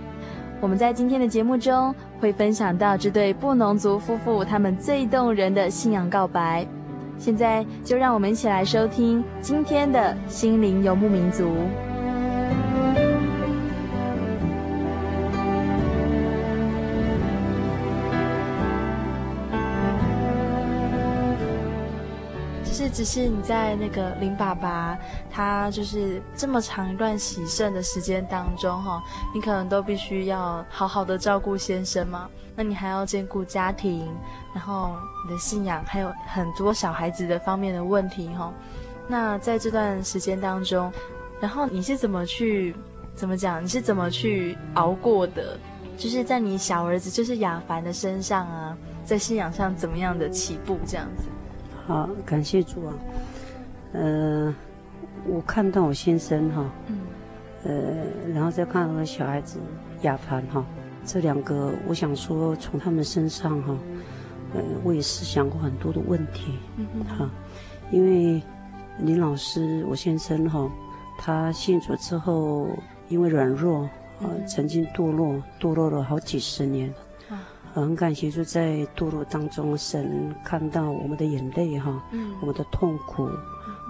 [0.60, 6.66] 我们在今天的节目中会分享到这对布农族夫妇他们最动人的信仰告白。
[7.20, 11.52] 现在就让我们一起来收听今天的心灵游牧民族。
[22.90, 24.98] 只是你在那个林爸爸，
[25.30, 29.02] 他就是这么长一段洗肾的时间当中，哈，
[29.34, 32.28] 你可能都必须要好好的照顾先生嘛。
[32.56, 34.06] 那你还要兼顾家庭，
[34.52, 38.52] 然后你的信仰，还有很多小孩子的方面的问题，哈。
[39.08, 40.92] 那在这段时间当中，
[41.40, 42.74] 然后你是怎么去，
[43.14, 43.62] 怎么讲？
[43.64, 45.58] 你是怎么去熬过的？
[45.96, 51.24] 就是在你小儿子就是雅凡的身上啊，在信仰上怎么样的起步这样子？
[51.90, 52.94] 好，感谢主啊。
[53.94, 54.54] 呃，
[55.26, 57.00] 我看到我先生哈，嗯，
[57.64, 59.58] 呃，然后再看到我小孩子
[60.02, 60.64] 雅凡哈，
[61.04, 63.76] 这两个，我想说从他们身上哈，
[64.54, 67.28] 呃，我也是想过很多的问题，嗯嗯，哈，
[67.90, 68.40] 因为
[69.00, 70.70] 林老师我先生哈，
[71.18, 72.68] 他信主之后
[73.08, 73.80] 因为软弱
[74.20, 76.94] 啊，曾经堕落，堕落了好几十年。
[77.72, 83.36] 很感谢，就在堕落当中，神看到我们的眼泪哈，嗯，我们的痛苦，嗯、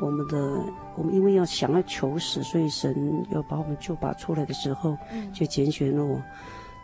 [0.02, 0.60] 我们的
[0.96, 6.20] 我们因为要想要求死，所以神要把我们救拔出来的时候，嗯、就拣选了我。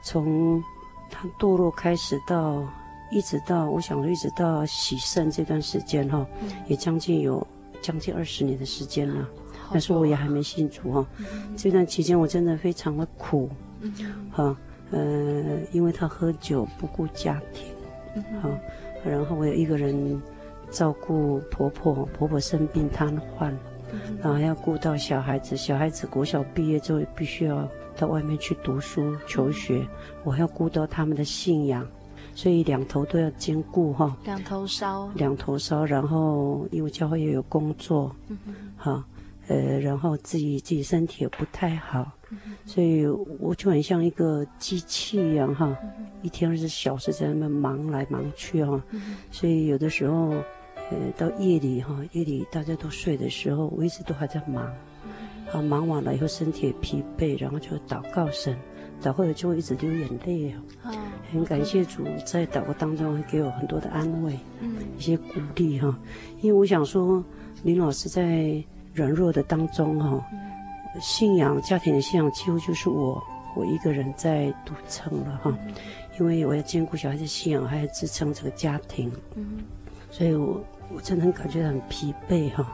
[0.02, 0.62] 从
[1.10, 2.62] 他堕落开始到
[3.10, 7.46] 一直到我想说一直到洗肾这段时间哈，嗯、也将近有
[7.82, 9.28] 将近二十年的时间了。
[9.72, 13.50] 但是我也还没信主哈，嗯、这段期间我真的非常的苦，
[14.90, 17.66] 嗯，呃，因为他喝酒不顾家庭，
[18.40, 18.50] 好、
[19.04, 20.20] 然后我有一个人
[20.70, 23.52] 照顾婆婆，婆婆生病瘫痪，
[23.92, 29.88] 嗯、然后还要顾到小孩子，小孩子国小毕业之后必须要到外面去读书求学，嗯、
[30.24, 31.86] 我还要顾到他们的信仰，
[32.34, 34.06] 所以两头都要兼顾哈。
[34.06, 35.08] 哦、两头烧。
[35.14, 38.38] 两头烧，然后因为教会也有工作，好、嗯
[38.78, 38.92] 哼。
[38.92, 39.04] 哦，
[39.48, 42.12] 呃，然后自己自己身体也不太好。
[42.64, 43.06] 所以
[43.38, 45.76] 我就很像一个机器一样哈，
[46.22, 48.82] 一天二十四小时在那边忙来忙去哈，
[49.30, 50.30] 所以有的时候，
[50.90, 54.64] 呃，到夜里哈，夜里大家都睡的时候，我一直都还在忙，
[55.52, 58.58] 啊，忙完了以后身体也疲惫，然后就祷告神，
[59.00, 60.50] 祷告了就会一直流眼泪
[60.82, 60.90] 啊，
[61.32, 64.36] 很感谢主在祷告当中会给我很多的安慰，
[64.98, 65.96] 一些鼓励哈，
[66.40, 67.24] 因为我想说
[67.62, 68.60] 林老师在
[68.96, 70.26] 软弱的当中哈。
[70.98, 73.22] 信仰家庭的信仰几乎就是我
[73.54, 75.54] 我一个人在独撑了哈，
[76.18, 79.58] 因为我要兼顾小孩的信仰，还要支撑这个家庭，嗯，
[80.10, 82.66] 所以我我真的很感觉很疲惫哈，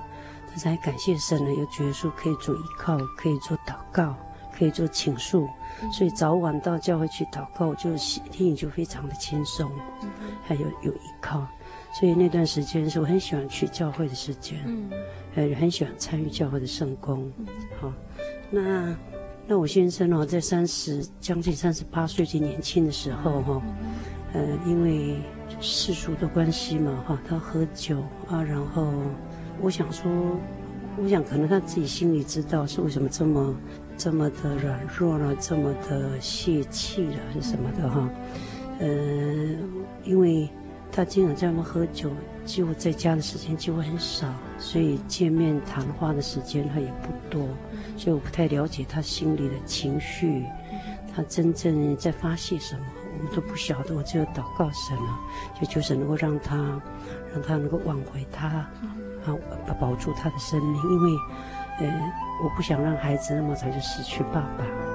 [0.49, 4.15] 但是还感谢神呢，有耶稣可以做依靠，可以做祷告，
[4.57, 5.49] 可以做倾诉，
[5.93, 9.69] 所以早晚到教会去祷告，就心里就非常的轻松，
[10.45, 11.45] 还有有依靠，
[11.99, 14.91] 所以那段时间是我很喜欢去教会的时间，嗯，
[15.35, 17.31] 呃，很喜欢参与教会的圣工，
[17.81, 17.93] 好。
[18.51, 18.97] 那，
[19.47, 23.63] 那我先生哦，在三十将近三十八岁最年轻的时候哈，
[24.35, 25.17] 呃，因为
[25.61, 28.93] 世俗的关系嘛哈，他喝酒啊，然后
[29.61, 30.11] 我想说，
[31.03, 33.57] 我想可能他自己心里知道是为什么这么
[33.97, 38.11] 这么的软弱了，这么的泄气了，是什么的哈，
[38.81, 38.87] 呃，
[40.05, 40.49] 因为
[40.95, 42.11] 他经常在外面喝酒，
[42.45, 44.27] 几乎在家的时间几乎很少，
[44.59, 47.49] 所以见面谈话的时间他也不多。
[47.97, 50.45] 所以我不太了解他心里的情绪，
[51.15, 52.85] 他真正在发泄什么，
[53.19, 53.95] 我们都不晓得。
[53.95, 55.19] 我只有祷告神了，
[55.59, 56.57] 就求神能够让他，
[57.33, 58.49] 让他能够挽回他，
[59.25, 59.35] 啊，
[59.81, 61.11] 保住他的生命，因为，
[61.81, 62.13] 呃，
[62.45, 64.92] 我不想让孩子那么早就失去爸爸。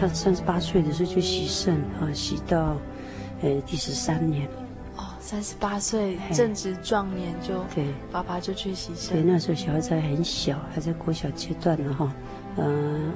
[0.00, 2.76] 他三十八岁的时候就洗肾啊，洗到。
[3.42, 4.46] 呃，第十三年。
[4.98, 9.16] 哦，三十八岁正值壮年就对，爸爸就去洗肾。
[9.16, 12.12] 对，那时候小孩子还很小，还在国小阶段呢哈。
[12.58, 13.12] 嗯、呃，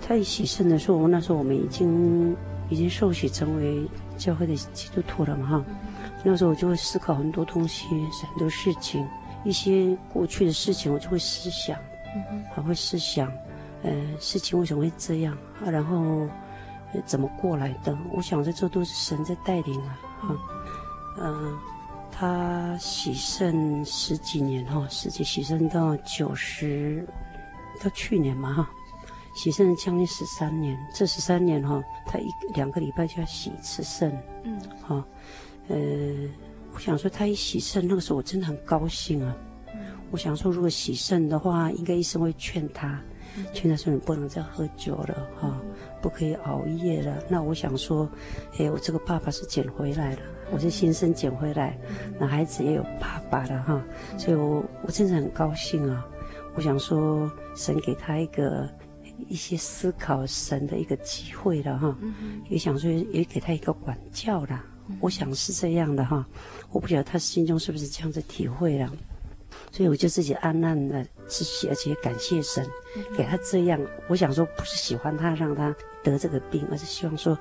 [0.00, 2.34] 他一洗肾的时候，那时候我们已经
[2.70, 5.64] 已经受洗成为教会的基督徒了嘛哈。
[5.68, 5.76] 嗯、
[6.24, 7.86] 那时候我就会思考很多东西，
[8.32, 9.06] 很多事情，
[9.44, 11.76] 一些过去的事情，我就会思想，
[12.14, 13.30] 嗯，还会思想，
[13.82, 15.70] 呃，事情为什么会这样啊？
[15.70, 16.28] 然后。
[17.06, 17.96] 怎么过来的？
[18.12, 20.00] 我想这这都是神在带领啊！
[20.18, 20.36] 哈，
[21.20, 21.56] 嗯，
[22.10, 27.06] 他洗肾十几年哈，实际洗肾到九十，
[27.80, 28.70] 到去年嘛哈，
[29.36, 30.76] 洗肾将近十三年。
[30.92, 32.26] 这十三年哈，他一
[32.56, 34.10] 两个礼拜就要洗一次肾。
[34.42, 35.04] 嗯，哈，
[35.68, 35.76] 呃，
[36.74, 39.32] 我想说他一洗肾，那个时候我真的很高兴啊。
[40.10, 43.00] 我想说，如果洗肾的话，应该医生会劝他。
[43.52, 45.56] 劝他说：“你不能再喝酒了，哈、哦，
[46.00, 48.08] 不可以熬夜了。”那我想说，
[48.58, 51.78] 哎，我这个爸爸是捡回来的，我是新生捡回来，
[52.18, 53.82] 那孩子也有爸爸了，哈，
[54.18, 56.06] 所以我我真的很高兴啊。
[56.54, 58.68] 我想说，神给他一个
[59.28, 61.96] 一些思考神的一个机会了，哈，
[62.48, 64.64] 也想说也给他一个管教了。
[64.98, 66.26] 我想是这样的，哈，
[66.72, 68.92] 我不晓得他心中是不是这样子体会了。
[69.70, 70.98] 所以我就自己暗暗的
[71.68, 72.66] 而且感谢神，
[73.16, 73.80] 给他这样。
[74.08, 77.38] 我想说，不是喜欢他让他得这个病，而是希望说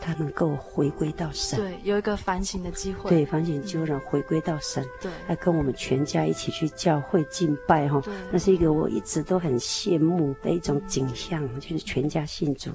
[0.00, 1.58] 他能够回归到神。
[1.58, 3.08] 对，有一个反省的机会。
[3.08, 4.84] 对，反省机会让回归到神。
[5.00, 8.00] 对，来跟我们全家一起去教会敬拜哈。
[8.00, 12.70] 对，那是一个我一直都很羡慕的一种景象，就是全家信主。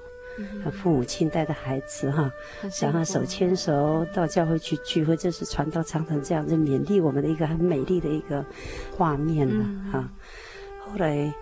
[0.63, 2.31] 他父母亲带着孩子哈，
[2.81, 8.45] 然后手牵手到教会去聚会，这是传道常常这样子勉励我们的一个很美丽的一个
[8.95, 10.09] 画面了哈。
[10.79, 11.33] 后来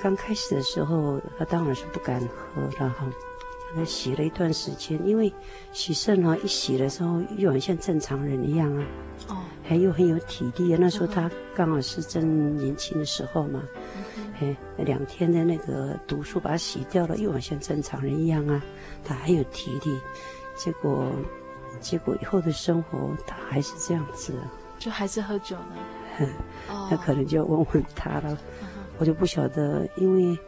[0.00, 3.06] 刚开始的时候，他当然是不敢喝了哈。
[3.74, 5.30] 他洗了一段时间，因为
[5.72, 8.86] 洗肾哈，一洗的时候又很像正常人一样啊，
[9.28, 10.78] 哦，还又很有体力啊。
[10.80, 13.62] 那时候他刚好是正年轻的时候嘛。
[14.40, 18.62] 哎，两天的那个毒素把它洗掉了，又好像正常人一样啊，
[19.04, 19.98] 他还有体力。
[20.56, 21.12] 结果，
[21.80, 24.32] 结果以后的生活他还是这样子，
[24.78, 26.28] 就还是喝酒呢。
[26.90, 28.38] 那可能就要问问他了，哦、
[28.98, 30.38] 我就不晓得，因为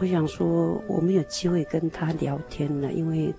[0.00, 3.32] 我想说我没有机会跟他聊天了，因为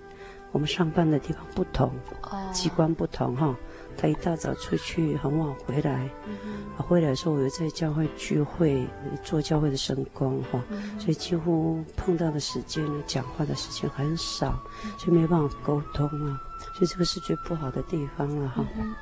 [0.50, 1.92] 我们上班的地方不同，
[2.22, 3.54] 哦、机关不同哈。
[3.96, 6.08] 他一大早出去，很晚回来。
[6.26, 8.86] 嗯，回来的时候，我又在教会聚会，
[9.22, 14.58] 做教会的神工哈，嗯、所以几乎碰到的时间、讲话的时间很少，
[14.98, 16.40] 所以没办法沟通啊。
[16.74, 18.64] 所以这个是最不好的地方了哈。
[18.76, 18.94] 嗯、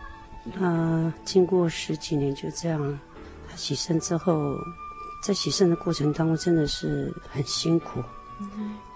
[0.59, 2.99] 那经过十几年就这样，
[3.49, 4.55] 他洗肾之后，
[5.25, 8.03] 在洗肾的过程当中真的是很辛苦。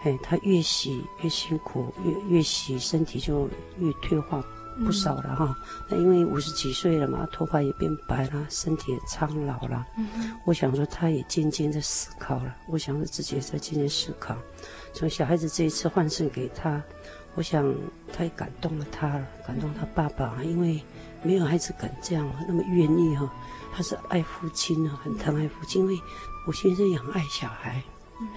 [0.03, 4.45] 哎，他越洗越辛苦，越越洗身体就越退化。
[4.85, 5.57] 不少了哈，
[5.89, 9.87] 那因为五十几岁了嘛，头发也变白了，身体也苍老了。
[9.97, 14.37] 嗯，我想说他也渐渐在思考了，我想说自己也在渐渐思考。
[14.93, 16.83] 从小孩子这一次换肾给他，
[17.35, 17.75] 我想
[18.13, 20.83] 他也感动了他了，感动他爸爸，因为
[21.23, 23.33] 没有孩子敢这样那么愿意哈。
[23.73, 25.99] 他是爱父亲啊，很疼爱父亲，因为
[26.47, 27.83] 我先生也很爱小孩。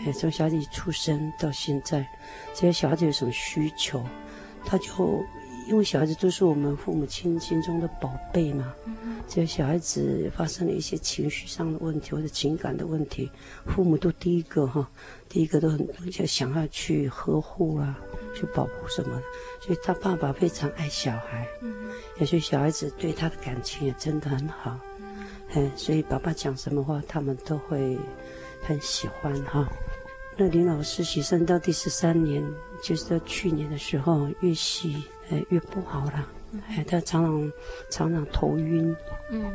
[0.05, 2.07] 哎，从小孩子出生到现在，
[2.53, 4.01] 只要小孩子有什么需求，
[4.65, 5.21] 他就。
[5.69, 8.73] 因为小孩子都是我们父母亲心中的宝贝嘛，
[9.27, 13.29] 只要小孩子发生了一些情绪上的问题或者情感的问题，
[13.67, 14.89] 父母都第一个哈，
[15.29, 17.95] 第一个都很就想要去呵护啊，
[18.35, 19.23] 去保护什么的。
[19.61, 21.47] 所以他爸爸非常爱小孩，
[22.19, 24.79] 也所以小孩子对他的感情也真的很好，
[25.53, 27.95] 嗯，所以爸爸讲什么话，他们都会
[28.63, 29.69] 很喜欢哈。
[30.35, 32.43] 那林老师洗肾到第十三年，
[32.81, 35.03] 就是到去年的时候，越洗。
[35.29, 36.25] 哎，越不好了。
[36.69, 37.51] 哎，他常常
[37.91, 38.95] 常常头晕，
[39.29, 39.45] 嗯，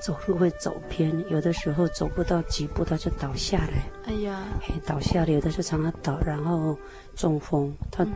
[0.00, 3.82] 走路会走偏，有的时候走不到几步他就倒下来。
[4.06, 6.78] 哎呀，哎，倒下来，有的时候常常倒，然后
[7.16, 8.06] 中风，他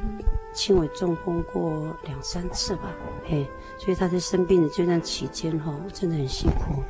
[0.54, 2.94] 轻微中风过两三次吧。
[3.28, 3.44] 哎，
[3.78, 6.84] 所以他在生病的这段期间哈，真的很辛苦，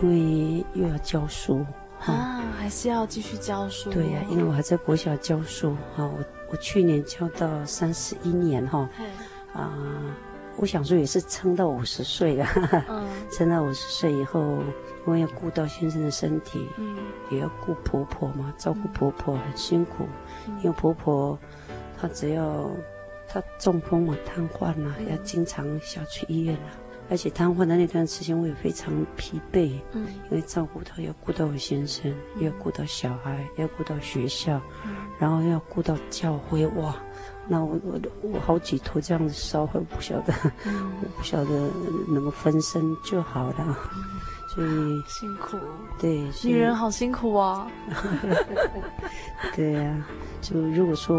[0.00, 1.66] 因为又要教书
[2.06, 3.90] 啊，还是要继续教书。
[3.90, 8.78] 对呀，因为我还在国小教书哈，我我去年教到三十一年哈。
[8.78, 8.90] 啊、
[9.54, 9.70] 呃，
[10.56, 12.46] 我想说也是撑到五十岁了，
[12.88, 14.58] 嗯、 撑到五十岁以后，
[15.06, 16.96] 因为要顾到先生的身体，嗯，
[17.30, 20.06] 也要顾婆婆嘛，照顾婆婆很辛苦，
[20.46, 21.38] 嗯、因为婆婆
[22.00, 22.70] 她只要
[23.26, 26.70] 她中风嘛，瘫痪了，嗯、要经常下去医院了，
[27.10, 29.80] 而且瘫痪的那段时间，我也非常疲惫。
[29.92, 36.66] 嗯，因为照顾他，要顾到我先生，要顾到小孩，要顾到学校，嗯、然后要顾到教会。
[36.66, 36.94] 哇，
[37.50, 40.34] 那我我我好几头这样子烧，我不晓得，
[40.66, 41.70] 嗯、 我不晓得
[42.06, 43.54] 能够分身就好了。
[43.58, 43.74] 嗯、
[44.54, 45.56] 所以辛苦，
[45.98, 47.66] 对，女人好辛苦啊。
[49.56, 50.06] 对呀、啊，
[50.42, 51.16] 就如果说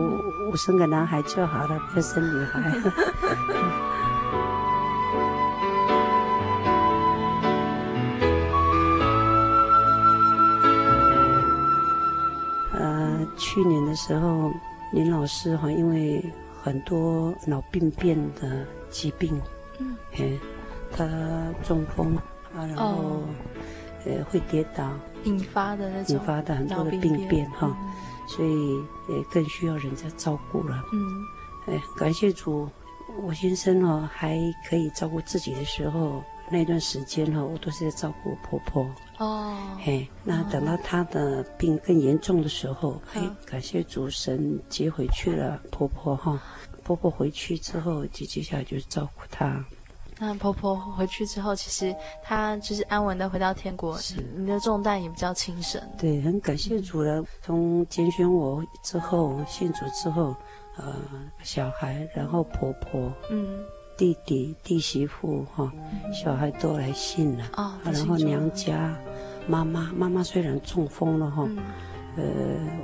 [0.51, 2.71] 我生个男孩就好了，不要生女孩。
[13.37, 14.51] 去年的时候，
[14.91, 16.23] 林老师哈，因为
[16.61, 19.39] 很多脑病变的疾病，
[19.79, 20.39] 嗯，哎，
[20.91, 21.07] 他
[21.63, 22.15] 中风
[22.53, 23.23] 啊，然后、哦、
[24.05, 24.91] 呃会跌倒，
[25.23, 27.91] 引发的那种引发的很多的病变哈，嗯、
[28.27, 28.75] 所以
[29.13, 30.83] 也更需要人家照顾了。
[30.93, 32.69] 嗯，哎，感谢主，
[33.21, 34.37] 我先生哦还
[34.69, 36.23] 可以照顾自己的时候。
[36.51, 38.83] 那段时间哈，我都是在照顾我婆婆。
[39.19, 46.41] 哦，嘿，那等到他的病更严重的时候，嘿，感谢主神接回去了婆婆哈。
[46.85, 49.63] 婆婆回去之后，就接下来就是照顾他。
[50.17, 55.81] 那婆婆回去之后，其实她就是安稳的回到天国，是你的重担也比较轻省。
[55.97, 57.23] 对，很感谢主了。
[57.41, 60.35] 从拣选我之后，信主之后，
[60.77, 60.95] 呃，
[61.43, 63.59] 小孩，然后婆婆，嗯。
[63.97, 65.69] 弟弟、弟媳妇哈，
[66.13, 67.77] 小孩都来信了啊。
[67.83, 68.97] 然后娘家
[69.47, 71.47] 妈妈，妈妈虽然中风了哈，
[72.15, 72.23] 呃，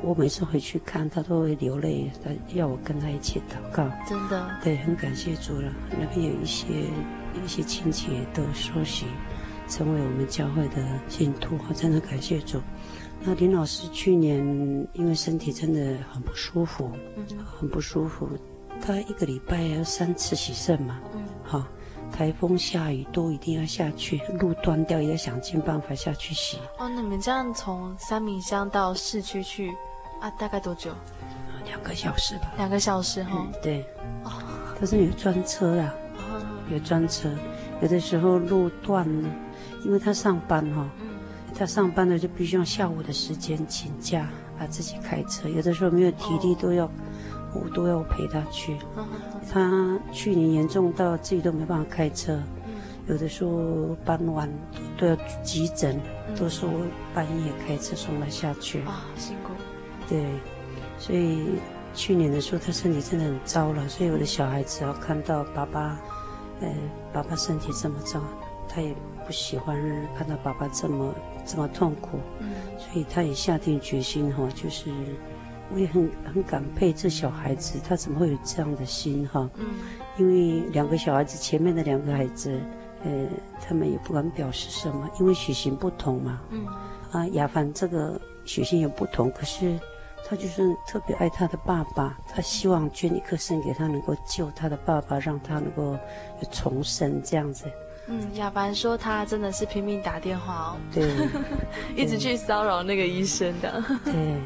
[0.02, 3.90] 我每次回去看她都会流泪，她要我跟她一起祷告。
[4.08, 5.72] 真的，对，很感谢主了。
[5.92, 6.68] 那边有一些
[7.44, 9.06] 一些亲戚都受洗，
[9.68, 12.60] 成为我们教会的信徒，真的感谢主。
[13.24, 14.38] 那林老师去年
[14.94, 16.92] 因为身体真的很不舒服，
[17.44, 18.30] 很不舒服。
[18.82, 21.68] 他一个礼拜要三次洗肾嘛，嗯，好、哦，
[22.16, 26.58] 台风下雨都一定要下去，路断掉也要想尽办法下去洗。
[26.78, 29.70] 哦，你们这样从三明乡到市区去
[30.22, 30.92] 啊，大概多久？
[31.66, 32.54] 两个小时吧。
[32.56, 33.54] 两个小时哈、哦嗯。
[33.62, 33.82] 对。
[34.24, 34.32] 哦。
[34.80, 36.42] 但是有专车啊，哦、
[36.72, 37.30] 有专车，
[37.82, 39.30] 有的时候路断了，
[39.84, 41.10] 因为他上班哈、哦，嗯、
[41.54, 46.90] 他上班了就必须用下午的时间请假啊，自己开车，有的时候没有体力都要。
[47.56, 48.78] 哦我都要陪他去，
[49.52, 52.38] 他去年严重到自己都没办法开车，
[53.08, 54.50] 有的时候傍晚
[54.98, 56.00] 都要急诊，
[56.38, 58.82] 都是我半夜开车送他下去。
[58.82, 59.54] 啊，辛苦。
[60.10, 60.26] 对，
[60.98, 61.56] 所以
[61.94, 65.98] 去年的时候他身体真的很糟了，所以我的小孩子要看到爸爸，
[66.60, 66.68] 呃，
[67.14, 68.22] 爸爸身体这么糟，
[68.68, 68.94] 他也
[69.26, 69.80] 不喜欢
[70.18, 72.20] 看到爸爸这么这么痛苦，
[72.78, 74.92] 所以他也下定决心哈，就是。
[75.76, 79.50] 我也很很感佩这小孩子，他怎么会有这样的心哈？
[79.56, 79.66] 嗯，
[80.18, 82.58] 因为两个小孩子，前面的两个孩子，
[83.04, 83.28] 呃，
[83.62, 86.42] 他们也不敢表示什么，因为血型不同嘛。
[86.50, 86.66] 嗯，
[87.12, 89.78] 啊，雅凡这个血型也不同，可是
[90.26, 95.98] 他就是特别爱他的爸爸，他希望捐一颗肾给他，能够救他的爸爸，让他能够
[96.54, 97.66] 重生这样子。
[98.08, 101.12] 嗯，雅凡说他真的是拼命打电话哦，对，
[102.02, 103.84] 一直去骚扰那个医生的。
[104.06, 104.40] 对。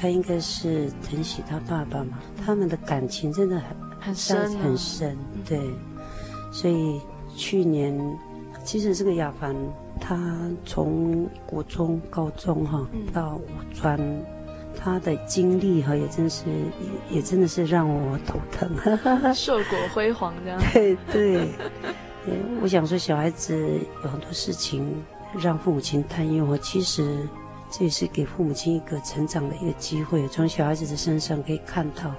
[0.00, 5.60] 他应该是疼惜他爸爸嘛，他们的感情真的很很深很深，对。
[6.50, 6.98] 所以
[7.36, 7.94] 去年，
[8.64, 9.54] 其实这个雅凡，
[10.00, 10.18] 他
[10.64, 14.00] 从国中、高中哈到五专，
[14.74, 16.46] 他的经历哈也真是
[17.10, 18.74] 也也真的是让我头疼，
[19.34, 20.58] 硕果辉煌这样。
[20.72, 21.50] 对对，
[22.62, 23.54] 我想说小孩子
[24.02, 25.04] 有很多事情
[25.38, 27.28] 让父母亲担忧，其实。
[27.70, 32.12] 这也是给父母亲一个成长的一个机会，从小孩子的身上可以看到，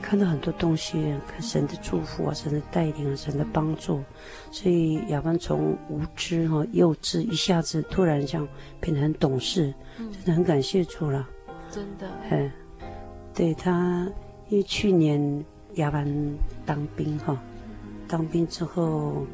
[0.00, 4.02] 看到很多东西，看神的祝福啊，神的带领啊，神的帮助。
[4.52, 8.48] 所以亚凡从无知哈、幼稚，一下子突然这样
[8.80, 11.28] 变得很懂事，真的很感谢主了。
[11.70, 12.50] 真的，嗯，
[13.34, 14.08] 对他，
[14.48, 16.06] 因为去年亚凡
[16.64, 17.36] 当兵哈，
[18.06, 19.26] 当兵之后，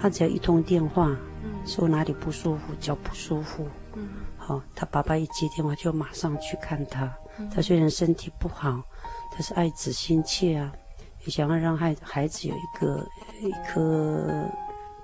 [0.00, 1.16] 他只要一通电话，
[1.64, 3.64] 说哪里不舒服，脚不舒服。
[4.46, 7.10] 好，他爸爸一接电话就马上去看他。
[7.50, 8.82] 他虽然身体不好，
[9.32, 10.70] 但是爱子心切啊，
[11.24, 13.06] 也想要让孩孩子有一个
[13.40, 14.44] 一颗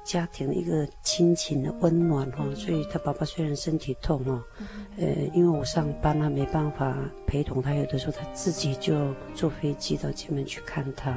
[0.05, 2.45] 家庭的一个亲情的温暖哈。
[2.55, 4.43] 所以他爸爸虽然身体痛哦，
[4.99, 6.95] 呃，因为我上班他没办法
[7.27, 11.11] 陪同他，有的时候他自己就坐飞机到金门去看他。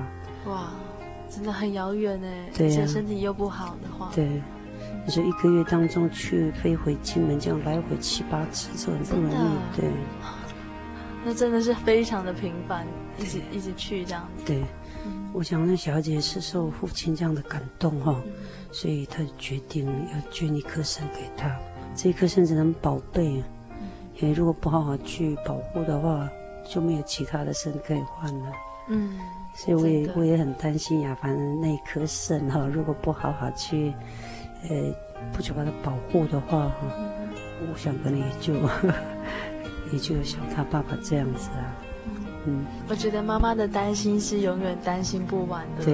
[0.46, 0.72] 哇，
[1.30, 4.42] 真的很遥远呢，对呀，而且身体又不好的话，对。
[5.06, 9.78] 你说一个月当中去飞回金门，这样来回七八次，这很不容易。
[9.78, 9.90] 对，
[11.26, 14.44] 那真的是非常的频繁，一直一直去这样子。
[14.46, 14.64] 对，
[15.34, 18.16] 我想那小姐是受父亲这样的感动哈，
[18.72, 21.54] 所以她决定要捐一颗肾给他。
[21.96, 23.26] 这一颗肾只能宝贝，
[24.22, 26.30] 因为如果不好好去保护的话，
[26.70, 28.52] 就没有其他的肾可以换了。
[28.88, 29.20] 嗯，
[29.54, 31.18] 所以我也我也很担心呀。
[31.22, 33.94] 反正那一颗肾哈，如果不好好去，
[34.70, 34.94] 呃，
[35.34, 36.76] 不去把它保护的话哈，
[37.72, 38.54] 我想可能也就
[39.92, 41.76] 也就像他爸爸这样子啊。
[42.46, 45.86] 嗯，我觉得妈妈的担心是永远担心不完的。
[45.86, 45.94] 对，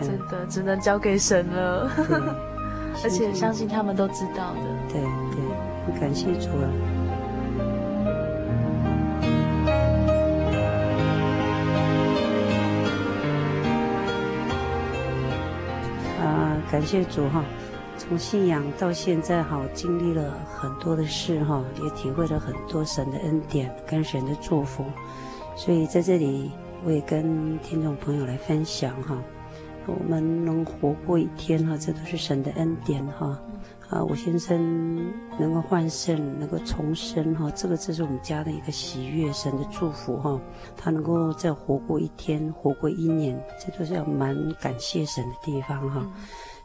[0.00, 1.90] 真的只能交给神了。
[3.02, 4.60] 而且相信他们都知道的。
[4.88, 5.40] 对对，
[5.86, 6.66] 很感谢主啊。
[16.22, 17.44] 啊，感谢主哈！
[17.96, 24.84] 从信仰到现在哈，经历了很多的事哈，也体会了很多神的恩典跟神的祝福。
[25.56, 26.50] 所以在这里，
[26.84, 29.16] 我也跟听众朋友来分享哈，
[29.86, 33.40] 我们能活过一天哈，这都是神的恩典哈。
[33.90, 34.96] 啊，我先生
[35.38, 40.40] 能够换肾，能够重生哈，这个这是我们家的一个喜悦，神的祝福哈。
[40.76, 46.04] 他能够再活过一天，活过一年，这都是要蛮感谢神的地方哈。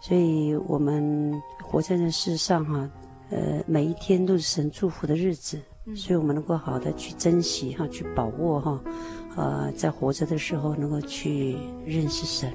[0.02, 2.90] 所以我们活在这世上哈，
[3.32, 5.60] 呃，每一天都是神祝福的日子。
[5.96, 8.80] 所以我们能够好的去珍惜哈，去把握哈，
[9.36, 12.54] 呃，在活着的时候能够去认识神，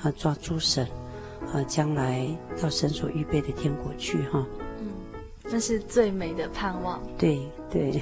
[0.00, 0.86] 啊，抓住神，
[1.52, 2.24] 啊，将来
[2.62, 4.46] 到神所预备的天国去哈。
[4.78, 4.86] 嗯，
[5.50, 7.02] 那是最美的盼望。
[7.18, 8.00] 对对，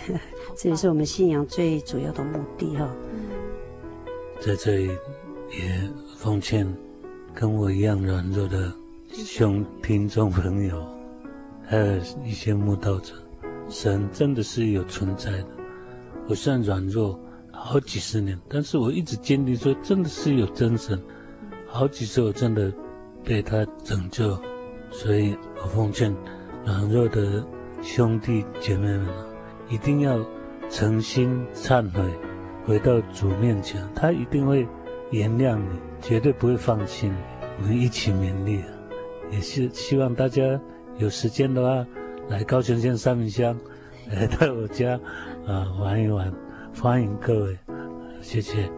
[0.54, 2.94] 这也是我们信仰最主要的目的哈。
[4.42, 4.88] 在这里
[5.50, 6.66] 也奉劝
[7.38, 8.72] 跟我一样软弱的
[9.12, 10.84] 兄听众朋友，
[11.64, 13.14] 还有一些慕道者。
[13.68, 15.46] 神真的是有存在的。
[16.26, 17.16] 我虽然软弱
[17.52, 21.00] 好几十年，但是我一直坚定说，真的是有真神。
[21.68, 22.72] 好几次我真的
[23.22, 24.36] 被他拯救，
[24.90, 26.12] 所以我奉劝
[26.64, 27.46] 软弱的
[27.82, 29.08] 兄弟姐妹们，
[29.68, 30.18] 一定要
[30.68, 32.02] 诚心忏悔，
[32.66, 34.66] 回到主面前，他一定会
[35.12, 37.10] 原谅你，绝对不会放弃。
[37.60, 38.60] 我们一起勉励，
[39.30, 40.42] 也是希望大家
[40.96, 41.86] 有时间的话。
[42.28, 43.58] 来高雄县三民乡，
[44.12, 45.00] 来到我家，
[45.46, 46.30] 啊玩一玩，
[46.78, 47.58] 欢迎各位，
[48.20, 48.68] 谢谢。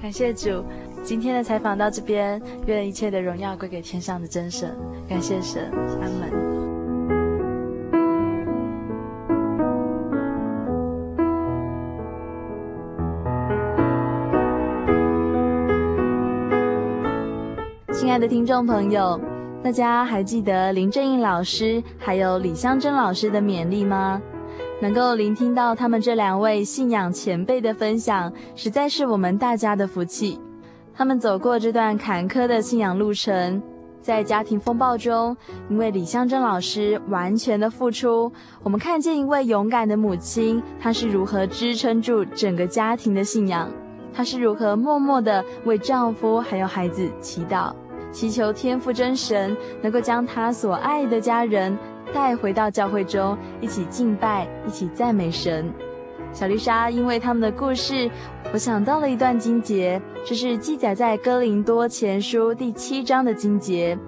[0.00, 0.64] 感谢主，
[1.04, 4.74] 今天的采访到这边，愿一切的荣耀归给天上的真神，
[5.06, 5.70] 感谢神，
[6.00, 6.55] 阿门。
[17.96, 19.18] 亲爱的听众朋友。
[19.64, 24.20] 大家还记得林正英老师还有李香珍老师的勉励吗？
[24.82, 30.38] 能够聆听到他们这两位信仰前辈的分享，实在是我们大家的福气。
[30.94, 33.62] 他们走过这段坎坷的信仰路程，
[34.02, 35.34] 在家庭风暴中，
[35.70, 38.30] 因为李香珍老师完全的付出，
[38.62, 43.66] 我们看见一位勇敢的母亲，她是如何支撑住整个家庭的信仰，
[44.12, 47.72] 她是如何默默的为丈夫还有孩子祈祷。
[48.16, 51.76] 祈求天父真神能够将他所爱的家人
[52.14, 55.70] 带回到教会中，一起敬拜，一起赞美神。
[56.32, 58.10] 小丽莎因为他们的故事，
[58.54, 63.98] 我想到了一段经节，这是记载在哥林多前书第七章的经节。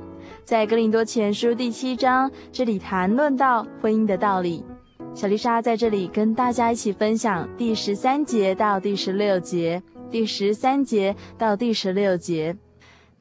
[0.43, 4.65] 在哥林多前书第七章，这里谈论到婚姻的道理。
[5.13, 12.57] 小丽莎在这里跟大家一起分享第十三节到第十六节，第十三节到第十六节。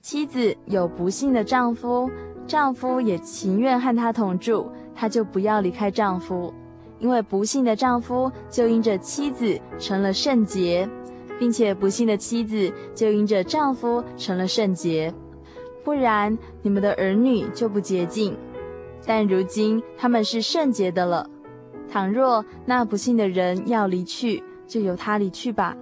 [0.10, 2.10] 妻子有不幸的丈夫，
[2.48, 6.54] 丈夫也情愿和她同住，她就不要离开丈夫，
[6.98, 10.88] 因为不幸的丈夫就因着妻子成了圣洁，
[11.38, 15.14] 并且不幸的妻子就因着丈夫成了圣洁，
[15.84, 18.34] 不然你们的儿女就不洁净，
[19.06, 21.30] 但如今他们是圣洁的了。
[21.90, 25.76] 倘若那不幸的人要离去，就由他离去吧，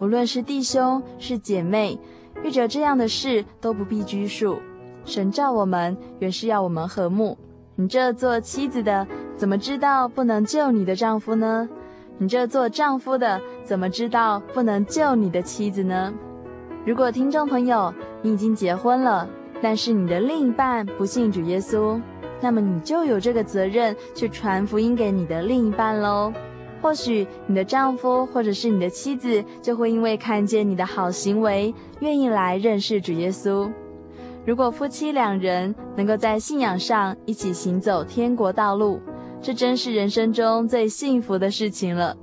[0.00, 2.00] 无论是弟兄是姐妹。
[2.44, 4.58] 遇着这样的事都不必拘束，
[5.04, 7.36] 神召我们原是要我们和睦。
[7.74, 9.06] 你这做妻子的
[9.36, 11.68] 怎么知道不能救你的丈夫呢？
[12.18, 16.12] 你这做丈夫的怎么知道不能救你的妻子呢？
[16.86, 19.28] 如果听众朋友你已经结婚了，
[19.60, 22.00] 但是你的另一半不信主耶稣，
[22.40, 26.32] 那么你就有这个责任去传福音给你的另一半喽。
[26.86, 33.68] 或许你的丈夫或者是你的妻子就会因为看见你的好行为，愿意来认识主耶稣。
[34.44, 39.00] 如果夫妻两人能够在信仰上一起行走天国道路，
[39.42, 42.16] 这真是人生中最幸福的事情了。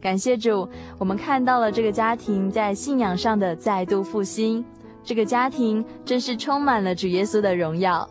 [0.00, 0.66] 感谢主，
[0.98, 4.64] 我们看到了这个家庭在信仰上的再度复兴。
[5.04, 8.08] 这个家庭真是充满了主耶稣的荣耀。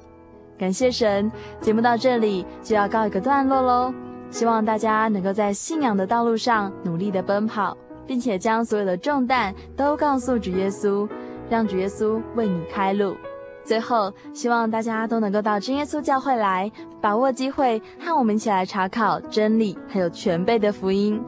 [0.55, 3.91] 感谢神，节目到这里就要告一个段落喽。
[4.29, 11.07] 希望大家能够在信仰的道路上努力的奔跑，并且将所有的重担都告诉主耶稣，
[11.49, 13.15] 让主耶稣为你开路。
[13.63, 16.71] 最后，希望大家都能够到真耶稣教会来，
[17.01, 21.19] 把握机会和我们一起来查考真理，还有全备的福音。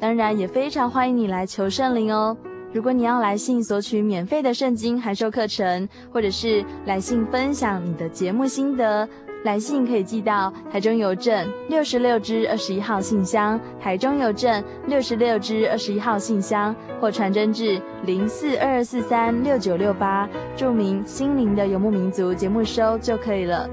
[0.00, 2.36] 当然，也非常欢迎你来求圣灵哦。
[2.72, 9.08] 如果你要来信索取免费的圣经函授课程，或者是来信分享你的节目心得，
[9.44, 23.68] 来信可以寄到台中邮政六十六支二十一号信箱，台中邮政六十六支二十一号信箱，或传真至零四二二四三六九六八，注明“心灵的游牧民族”节目收就可以了。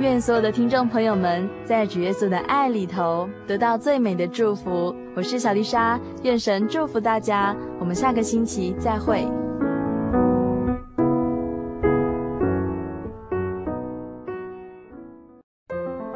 [0.00, 4.92] 愿所有的听众朋友们在主耶稣的爱里头得到最美的祝福。
[5.14, 7.54] 我是小丽莎，愿神祝福大家。
[7.78, 9.41] 我们下个星期再会。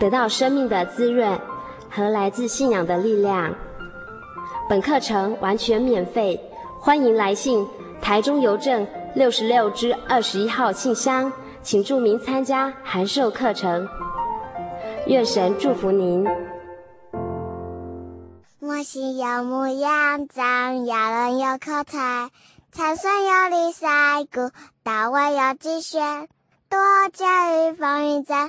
[0.00, 1.38] 得到生命的滋润
[1.90, 3.54] 和来自信仰的力量。
[4.68, 6.40] 本课程完全免费，
[6.80, 7.66] 欢迎来信
[8.00, 11.30] 台中邮政六十六支二十一号信箱。
[11.62, 13.86] 请注明参加函授课程，
[15.06, 16.26] 愿神祝福您。
[18.60, 22.30] 我心有牧羊长，羊人有口才，
[22.72, 24.50] 参孙有李赛古，
[24.82, 26.28] 大卫有击拳，
[26.70, 26.78] 多
[27.12, 28.48] 加与风云战，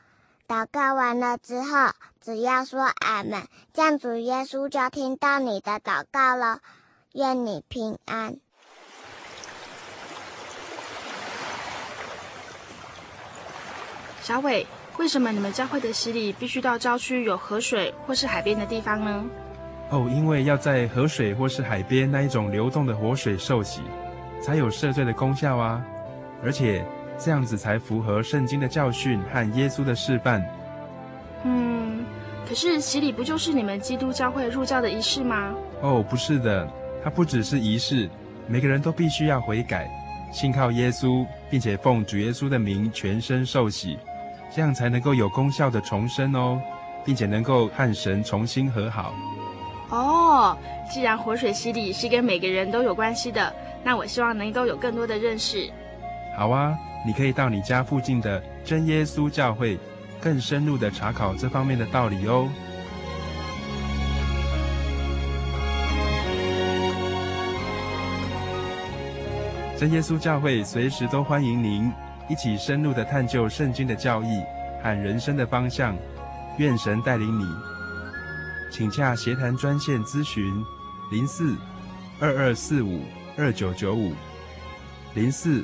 [0.51, 6.59] 祷告完了之后，只要说阿门，这样主耶稣就听到你的祷告了。
[7.13, 8.35] 愿你平安。
[14.21, 19.23] 小伟，为什么你们教会的洗礼必须到郊区有河水或是海边的地方呢？
[19.89, 23.79] 哦，因为要在河水或是海边那一种流动的活水受洗，
[24.43, 25.81] 才有赦罪的功效啊！
[26.43, 26.85] 而且
[27.23, 30.43] 这样子才符合圣经的教训和耶稣的示范。
[31.43, 32.03] 嗯，
[32.47, 35.53] 可是洗礼不就是你们基督教会入教的仪式吗？
[35.81, 36.67] 哦，不是的。
[37.03, 38.09] 它不只是仪式，
[38.47, 39.89] 每个人都必须要悔改，
[40.31, 43.97] 信靠耶稣，并且奉主耶稣的名全身受洗，
[44.55, 46.61] 这样才能够有功效的重生哦，
[47.03, 49.13] 并且能够和神重新和好。
[49.89, 50.55] 哦，
[50.91, 53.51] 既然活水洗礼是跟每个人都有关系的，
[53.83, 55.67] 那我希望能够有更多的认识。
[56.37, 59.77] 好啊，你可以到你家附近的真耶稣教会，
[60.21, 62.47] 更深入的查考这方面的道理哦。
[69.77, 71.91] 真耶稣教会随时都欢迎您
[72.29, 74.39] 一起深入的探究圣经的教义
[74.83, 75.97] 和人生的方向，
[76.59, 77.45] 愿神带领你。
[78.69, 80.43] 请洽协谈专线咨询：
[81.11, 81.57] 零四
[82.19, 83.01] 二二四五
[83.35, 84.13] 二九九五，
[85.15, 85.63] 零四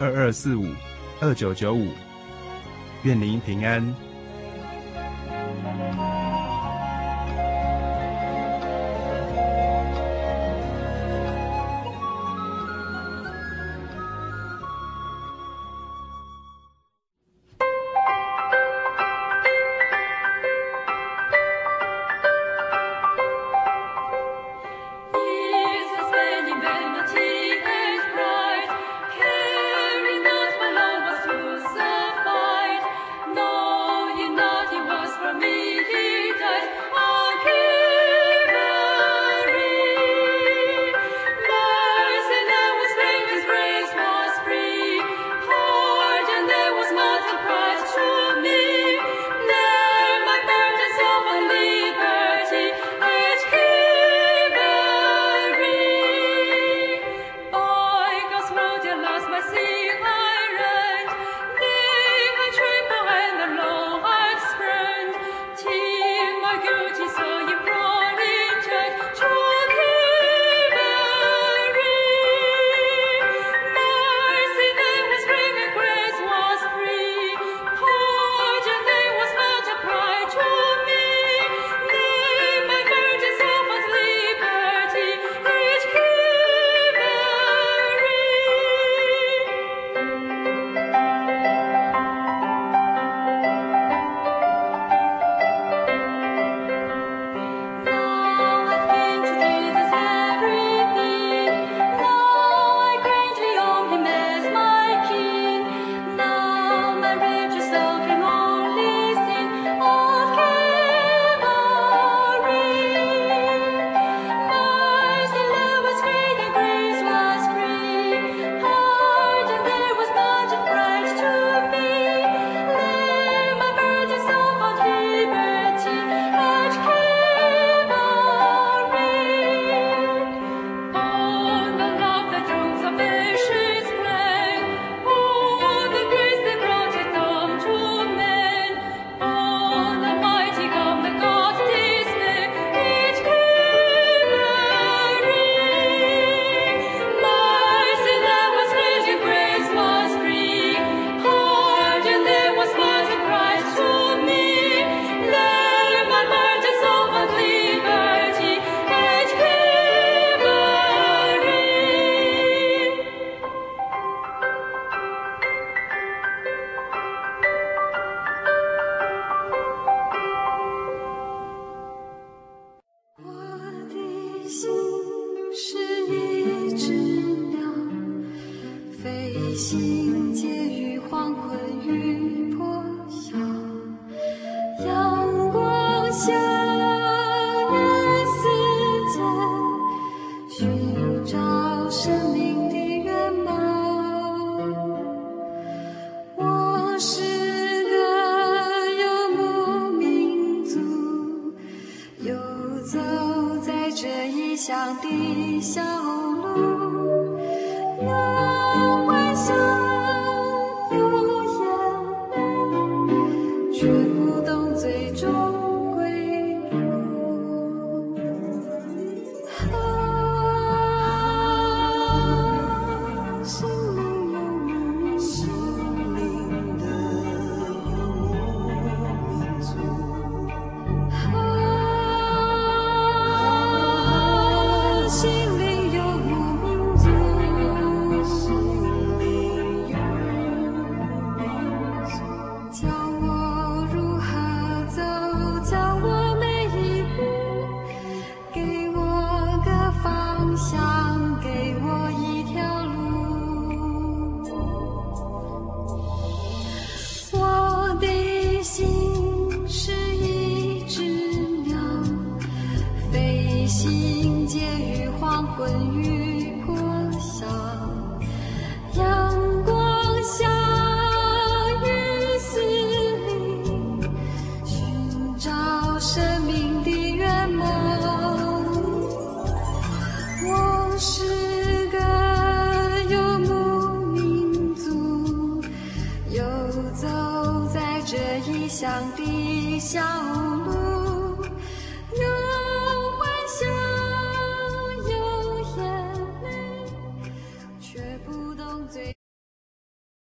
[0.00, 0.66] 二二四五
[1.20, 1.88] 二九九五。
[3.02, 4.07] 愿您平安。